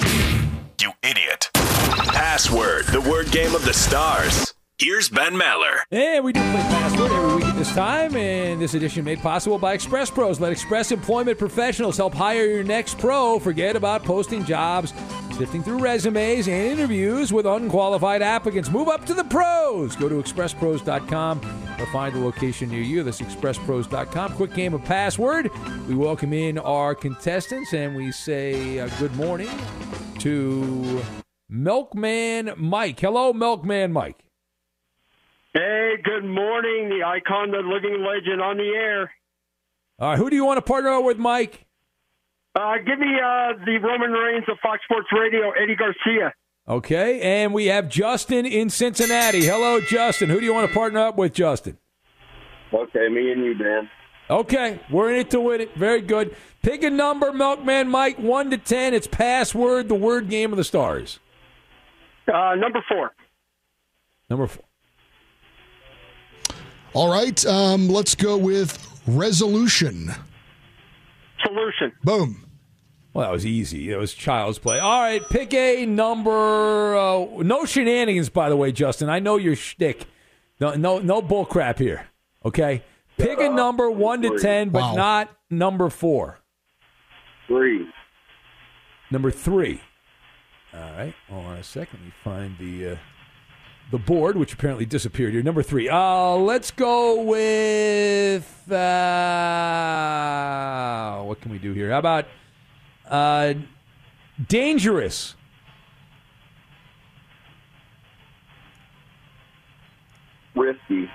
You 0.80 0.92
idiot. 1.02 1.50
Password, 1.54 2.86
the 2.86 3.00
word 3.00 3.30
game 3.30 3.54
of 3.54 3.64
the 3.64 3.74
stars. 3.74 4.52
Here's 4.78 5.08
Ben 5.08 5.32
Maller. 5.32 5.84
And 5.90 6.22
we 6.22 6.34
do 6.34 6.40
play 6.40 6.60
Password 6.60 7.10
every 7.10 7.36
week 7.36 7.46
at 7.46 7.56
this 7.56 7.74
time, 7.74 8.14
and 8.14 8.60
this 8.60 8.74
edition 8.74 9.06
made 9.06 9.20
possible 9.20 9.58
by 9.58 9.72
Express 9.72 10.10
Pros. 10.10 10.38
Let 10.38 10.52
Express 10.52 10.92
Employment 10.92 11.38
Professionals 11.38 11.96
help 11.96 12.12
hire 12.12 12.44
your 12.44 12.62
next 12.62 12.98
pro. 12.98 13.38
Forget 13.38 13.74
about 13.74 14.04
posting 14.04 14.44
jobs, 14.44 14.92
sifting 15.34 15.62
through 15.62 15.78
resumes 15.78 16.46
and 16.46 16.72
interviews 16.72 17.32
with 17.32 17.46
unqualified 17.46 18.20
applicants. 18.20 18.68
Move 18.68 18.88
up 18.88 19.06
to 19.06 19.14
the 19.14 19.24
pros. 19.24 19.96
Go 19.96 20.10
to 20.10 20.16
expresspros.com 20.16 21.40
or 21.80 21.86
find 21.86 22.14
a 22.14 22.18
location 22.18 22.68
near 22.68 22.82
you. 22.82 23.02
That's 23.02 23.22
expresspros.com. 23.22 24.34
Quick 24.34 24.52
game 24.52 24.74
of 24.74 24.84
Password. 24.84 25.48
We 25.88 25.94
welcome 25.94 26.34
in 26.34 26.58
our 26.58 26.94
contestants, 26.94 27.72
and 27.72 27.96
we 27.96 28.12
say 28.12 28.80
uh, 28.80 28.90
good 28.98 29.16
morning 29.16 29.48
to 30.18 31.02
Milkman 31.48 32.52
Mike. 32.58 33.00
Hello, 33.00 33.32
Milkman 33.32 33.90
Mike. 33.90 34.25
Hey, 35.56 35.94
good 36.04 36.22
morning. 36.22 36.90
The 36.90 37.02
icon, 37.02 37.50
the 37.50 37.62
living 37.64 38.04
legend 38.04 38.42
on 38.42 38.58
the 38.58 38.74
air. 38.76 39.10
All 39.98 40.10
right, 40.10 40.18
who 40.18 40.28
do 40.28 40.36
you 40.36 40.44
want 40.44 40.58
to 40.58 40.62
partner 40.62 41.00
with, 41.00 41.16
Mike? 41.16 41.64
Uh, 42.54 42.74
give 42.84 42.98
me 42.98 43.06
uh, 43.06 43.54
the 43.64 43.78
Roman 43.82 44.10
Reigns 44.10 44.44
of 44.50 44.58
Fox 44.62 44.84
Sports 44.84 45.08
Radio, 45.18 45.52
Eddie 45.52 45.74
Garcia. 45.74 46.34
Okay, 46.68 47.22
and 47.22 47.54
we 47.54 47.66
have 47.66 47.88
Justin 47.88 48.44
in 48.44 48.68
Cincinnati. 48.68 49.46
Hello, 49.46 49.80
Justin. 49.80 50.28
Who 50.28 50.40
do 50.40 50.44
you 50.44 50.52
want 50.52 50.68
to 50.68 50.74
partner 50.74 51.00
up 51.00 51.16
with, 51.16 51.32
Justin? 51.32 51.78
Okay, 52.70 53.08
me 53.08 53.32
and 53.32 53.42
you, 53.42 53.54
Dan. 53.54 53.88
Okay, 54.28 54.78
we're 54.90 55.10
in 55.10 55.20
it 55.20 55.30
to 55.30 55.40
win 55.40 55.62
it. 55.62 55.74
Very 55.74 56.02
good. 56.02 56.36
Pick 56.60 56.82
a 56.82 56.90
number, 56.90 57.32
Milkman 57.32 57.88
Mike, 57.88 58.18
1 58.18 58.50
to 58.50 58.58
10. 58.58 58.92
It's 58.92 59.06
password, 59.06 59.88
the 59.88 59.94
word 59.94 60.28
game 60.28 60.52
of 60.52 60.58
the 60.58 60.64
stars. 60.64 61.18
Uh, 62.28 62.56
number 62.56 62.84
four. 62.86 63.12
Number 64.28 64.46
four. 64.46 64.65
All 66.96 67.10
right, 67.10 67.44
um, 67.44 67.88
let's 67.90 68.14
go 68.14 68.38
with 68.38 68.78
resolution. 69.06 70.10
Solution. 71.44 71.92
Boom. 72.02 72.46
Well, 73.12 73.26
that 73.26 73.32
was 73.32 73.44
easy. 73.44 73.92
It 73.92 73.98
was 73.98 74.14
child's 74.14 74.58
play. 74.58 74.78
All 74.78 75.02
right, 75.02 75.20
pick 75.28 75.52
a 75.52 75.84
number. 75.84 76.96
Uh, 76.96 77.42
no 77.42 77.66
shenanigans, 77.66 78.30
by 78.30 78.48
the 78.48 78.56
way, 78.56 78.72
Justin. 78.72 79.10
I 79.10 79.18
know 79.18 79.36
your 79.36 79.56
shtick. 79.56 80.06
No, 80.58 80.72
no, 80.74 80.98
no 80.98 81.20
bull 81.20 81.44
crap 81.44 81.78
here. 81.78 82.06
Okay, 82.46 82.82
pick 83.18 83.40
a 83.40 83.50
number 83.50 83.90
one 83.90 84.22
to 84.22 84.38
ten, 84.38 84.70
but 84.70 84.80
Wow. 84.80 84.94
not 84.94 85.36
number 85.50 85.90
four. 85.90 86.38
Three. 87.46 87.86
Number 89.10 89.30
three. 89.30 89.82
All 90.72 90.80
right, 90.80 91.14
hold 91.28 91.44
on 91.44 91.56
a 91.58 91.62
second. 91.62 91.98
Let 92.00 92.06
me 92.06 92.14
find 92.24 92.56
the 92.58 92.92
uh, 92.92 92.96
the 93.90 93.98
board, 93.98 94.36
which 94.36 94.52
apparently 94.52 94.84
disappeared 94.84 95.32
here. 95.32 95.42
Number 95.42 95.62
three. 95.62 95.88
Uh, 95.88 96.34
let's 96.36 96.70
go 96.70 97.22
with 97.22 98.70
uh, 98.70 98.74
what 101.22 101.40
can 101.40 101.52
we 101.52 101.58
do 101.58 101.72
here? 101.72 101.90
How 101.90 101.98
about 101.98 102.26
uh, 103.08 103.54
dangerous? 104.48 105.34
Risky. 110.54 111.10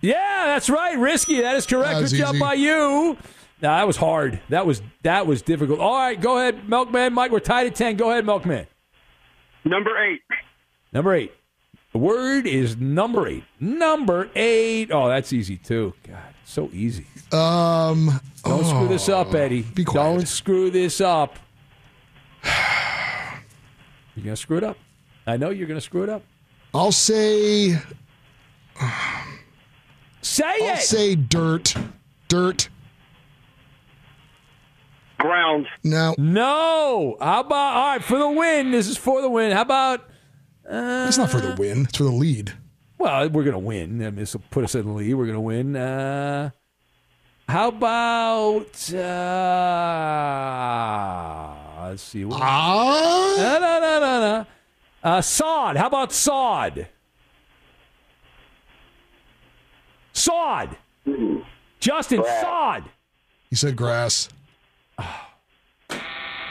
Yeah, 0.00 0.44
that's 0.46 0.70
right. 0.70 0.96
Risky. 0.98 1.40
That 1.40 1.56
is 1.56 1.66
correct. 1.66 1.94
That 1.94 2.02
was 2.02 2.12
Good 2.12 2.18
job 2.18 2.34
easy. 2.36 2.40
by 2.40 2.54
you. 2.54 3.16
No, 3.60 3.68
that 3.70 3.86
was 3.86 3.96
hard. 3.96 4.40
That 4.50 4.66
was 4.66 4.82
that 5.02 5.26
was 5.26 5.42
difficult. 5.42 5.80
All 5.80 5.96
right, 5.96 6.20
go 6.20 6.38
ahead, 6.38 6.68
Milkman. 6.68 7.12
Mike, 7.12 7.32
we're 7.32 7.40
tied 7.40 7.66
at 7.66 7.74
ten. 7.74 7.96
Go 7.96 8.10
ahead, 8.10 8.24
Milkman. 8.24 8.66
Number 9.64 9.90
eight. 10.04 10.20
Number 10.92 11.14
eight. 11.14 11.32
The 11.98 12.04
word 12.04 12.46
is 12.46 12.76
number 12.76 13.26
eight. 13.26 13.42
Number 13.58 14.30
eight. 14.36 14.92
Oh, 14.92 15.08
that's 15.08 15.32
easy 15.32 15.56
too. 15.56 15.94
God, 16.06 16.32
so 16.44 16.70
easy. 16.72 17.08
Um, 17.32 18.20
Don't 18.44 18.64
screw 18.64 18.86
this 18.86 19.08
up, 19.08 19.34
Eddie. 19.34 19.62
Be 19.62 19.82
quiet. 19.82 20.04
Don't 20.04 20.28
screw 20.28 20.70
this 20.70 21.00
up. 21.00 21.40
You're 24.14 24.26
gonna 24.26 24.36
screw 24.36 24.58
it 24.58 24.62
up. 24.62 24.76
I 25.26 25.38
know 25.38 25.50
you're 25.50 25.66
gonna 25.66 25.80
screw 25.80 26.04
it 26.04 26.08
up. 26.08 26.22
I'll 26.72 26.92
say. 26.92 27.70
Say 30.22 30.44
it. 30.44 30.62
I'll 30.62 30.74
it. 30.74 30.78
say 30.78 31.16
dirt. 31.16 31.74
Dirt. 32.28 32.68
Ground. 35.18 35.66
No. 35.82 36.14
No. 36.16 37.16
How 37.20 37.40
about 37.40 37.74
all 37.74 37.86
right 37.88 38.04
for 38.04 38.20
the 38.20 38.28
win? 38.28 38.70
This 38.70 38.86
is 38.86 38.96
for 38.96 39.20
the 39.20 39.28
win. 39.28 39.50
How 39.50 39.62
about? 39.62 40.07
Uh, 40.70 41.06
It's 41.08 41.16
not 41.18 41.30
for 41.30 41.40
the 41.40 41.54
win. 41.58 41.84
It's 41.88 41.96
for 41.96 42.04
the 42.04 42.10
lead. 42.10 42.52
Well, 42.98 43.28
we're 43.30 43.44
gonna 43.44 43.58
win. 43.58 44.02
I 44.02 44.06
mean, 44.06 44.16
this 44.16 44.34
will 44.34 44.42
put 44.50 44.64
us 44.64 44.74
in 44.74 44.84
the 44.86 44.92
lead. 44.92 45.14
We're 45.14 45.26
gonna 45.26 45.40
win. 45.40 45.76
Uh, 45.76 46.50
how 47.48 47.68
about? 47.68 48.92
Uh, 50.18 51.88
let's 51.88 52.02
see. 52.02 52.24
What, 52.24 52.40
Ah. 52.42 53.34
no, 53.36 53.58
no, 53.60 53.80
no, 53.80 54.00
no, 54.00 54.20
no. 54.20 54.46
Uh, 55.02 55.20
sod. 55.22 55.76
How 55.76 55.86
about 55.86 56.12
sod? 56.12 56.88
Sod. 60.12 60.76
Justin, 61.80 62.22
sod. 62.42 62.84
He 63.48 63.56
said 63.56 63.76
grass. 63.76 64.28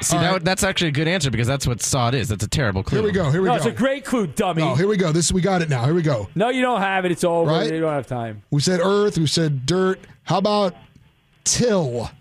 See, 0.02 0.16
that, 0.18 0.32
right. 0.32 0.44
that's 0.44 0.64
actually 0.64 0.90
a 0.90 0.92
good 0.92 1.08
answer 1.08 1.32
because 1.32 1.48
that's 1.48 1.66
what 1.66 1.82
sod 1.82 2.14
is. 2.14 2.30
That's 2.30 2.44
a 2.44 2.48
terrible 2.48 2.84
clue. 2.84 3.00
Here 3.00 3.06
we 3.06 3.12
go. 3.12 3.32
Here 3.32 3.42
we 3.42 3.48
no, 3.48 3.54
go. 3.54 3.58
it's 3.58 3.66
a 3.66 3.72
great 3.72 4.06
clue, 4.06 4.28
dummy. 4.28 4.62
No, 4.62 4.76
here 4.76 4.88
we 4.88 4.98
go. 4.98 5.12
This 5.12 5.32
we 5.32 5.42
got 5.42 5.62
it 5.62 5.70
now. 5.70 5.86
Here 5.86 5.94
we 5.94 6.04
go. 6.04 6.30
No, 6.36 6.50
you 6.50 6.62
don't 6.62 6.82
have 6.82 7.06
it. 7.06 7.12
It's 7.12 7.24
over. 7.24 7.50
Right? 7.50 7.72
You 7.72 7.80
don't 7.80 7.94
have 7.94 8.08
time. 8.08 8.44
We 8.52 8.62
said 8.62 8.80
earth. 8.80 9.18
We 9.18 9.28
said 9.28 9.66
dirt. 9.66 10.00
How 10.24 10.38
about 10.38 10.76
till? 11.46 12.12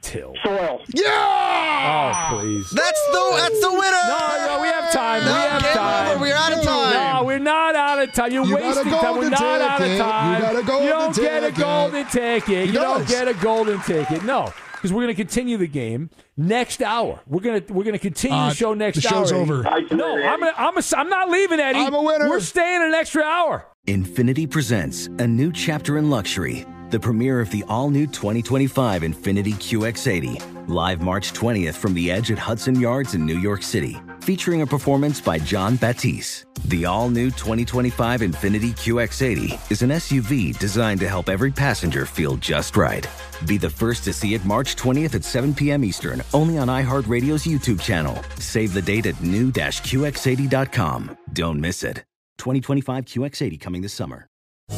Till. 0.00 0.34
Soil. 0.42 0.80
Yeah. 0.94 1.04
Oh, 1.10 2.38
please. 2.38 2.70
That's 2.70 3.06
the 3.08 3.32
that's 3.36 3.60
the 3.60 3.70
winner. 3.70 4.02
No, 4.08 4.46
no, 4.46 4.58
we 4.62 4.68
have 4.68 4.92
time. 4.92 5.24
No, 5.24 5.32
we 5.32 5.38
have 5.38 5.74
time. 5.74 6.08
over. 6.12 6.20
We're 6.20 6.34
out 6.34 6.52
of 6.52 6.64
time. 6.64 6.92
No, 6.94 7.24
we're 7.24 7.38
not 7.38 7.74
out 7.74 8.02
of 8.02 8.12
time. 8.12 8.32
You're 8.32 8.46
You 8.46 8.54
wasting 8.56 8.84
time. 8.84 9.16
We're 9.18 9.30
golden 9.30 9.30
not 9.30 9.60
out 9.60 9.82
of 9.82 9.98
time. 9.98 10.34
You 10.34 10.40
got 10.40 10.56
a 10.56 10.66
golden 10.66 10.86
You 10.86 10.92
don't 10.92 11.16
get 11.16 11.44
a 11.44 11.52
golden 11.52 12.06
ticket. 12.06 12.66
He 12.66 12.72
you 12.72 12.72
don't 12.72 13.06
get 13.06 13.28
a 13.28 13.34
golden 13.34 13.80
ticket. 13.82 14.24
No, 14.24 14.52
because 14.78 14.92
we're 14.92 15.02
going 15.02 15.14
to 15.14 15.20
continue 15.22 15.56
the 15.56 15.66
game 15.66 16.08
next 16.36 16.80
hour. 16.82 17.20
We're 17.26 17.40
going 17.40 17.62
to 17.62 17.72
we're 17.72 17.84
going 17.84 17.94
to 17.94 17.98
continue 17.98 18.36
Uh, 18.36 18.48
the 18.50 18.54
show 18.54 18.74
next 18.74 19.02
the 19.02 19.08
hour. 19.08 19.26
show's 19.26 19.32
Eddie. 19.32 19.40
over. 19.40 19.62
No, 19.92 20.16
I'm 20.16 20.40
gonna, 20.40 20.52
I'm 20.56 20.76
a, 20.78 20.82
I'm 20.96 21.08
not 21.08 21.28
leaving, 21.30 21.60
Eddie. 21.60 21.80
I'm 21.80 21.94
a 21.94 22.02
winner. 22.02 22.28
We're 22.28 22.40
staying 22.40 22.82
an 22.82 22.94
extra 22.94 23.22
hour. 23.22 23.66
Infiniti 23.86 24.48
presents 24.50 25.06
a 25.18 25.26
new 25.26 25.50
chapter 25.52 25.98
in 25.98 26.10
luxury, 26.10 26.64
the 26.90 27.00
premiere 27.00 27.40
of 27.40 27.50
the 27.50 27.64
all 27.68 27.90
new 27.90 28.06
2025 28.06 29.02
Infiniti 29.02 29.54
QX80, 29.54 30.68
live 30.68 31.00
March 31.00 31.32
20th 31.32 31.74
from 31.74 31.94
the 31.94 32.10
edge 32.10 32.30
at 32.30 32.38
Hudson 32.38 32.78
Yards 32.78 33.14
in 33.14 33.24
New 33.24 33.38
York 33.38 33.62
City, 33.62 33.96
featuring 34.28 34.60
a 34.60 34.66
performance 34.66 35.22
by 35.22 35.38
Jon 35.38 35.76
Batiste. 35.76 36.44
The 36.66 36.84
all 36.84 37.08
new 37.08 37.30
2025 37.30 38.20
Infiniti 38.20 38.72
QX80 38.72 39.72
is 39.72 39.80
an 39.80 39.88
SUV 39.88 40.58
designed 40.58 41.00
to 41.00 41.08
help 41.08 41.30
every 41.30 41.50
passenger 41.50 42.04
feel 42.04 42.36
just 42.36 42.76
right. 42.76 43.08
Be 43.46 43.56
the 43.56 43.70
first 43.70 44.04
to 44.04 44.12
see 44.12 44.34
it 44.34 44.44
March 44.44 44.76
20th 44.76 45.14
at 45.14 45.24
7 45.24 45.54
p.m. 45.54 45.82
Eastern, 45.82 46.20
only 46.34 46.58
on 46.58 46.68
iHeartRadio's 46.68 47.46
YouTube 47.46 47.80
channel. 47.80 48.22
Save 48.38 48.74
the 48.74 48.82
date 48.82 49.06
at 49.06 49.18
new-QX80.com. 49.22 51.16
Don't 51.32 51.58
miss 51.58 51.82
it. 51.82 52.04
2025 52.36 53.06
QX80 53.06 53.58
coming 53.58 53.80
this 53.80 53.94
summer. 53.94 54.26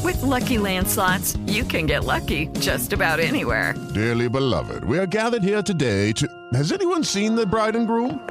With 0.04 0.22
Lucky 0.22 0.58
Land 0.58 0.86
slots, 0.86 1.36
you 1.46 1.64
can 1.64 1.86
get 1.86 2.04
lucky 2.04 2.46
just 2.60 2.92
about 2.92 3.18
anywhere. 3.18 3.74
Dearly 3.94 4.28
beloved, 4.28 4.84
we 4.84 4.96
are 4.96 5.06
gathered 5.06 5.42
here 5.42 5.60
today 5.60 6.12
to. 6.12 6.28
Has 6.52 6.70
anyone 6.70 7.02
seen 7.02 7.34
the 7.34 7.44
bride 7.44 7.74
and 7.74 7.88
groom? 7.88 8.30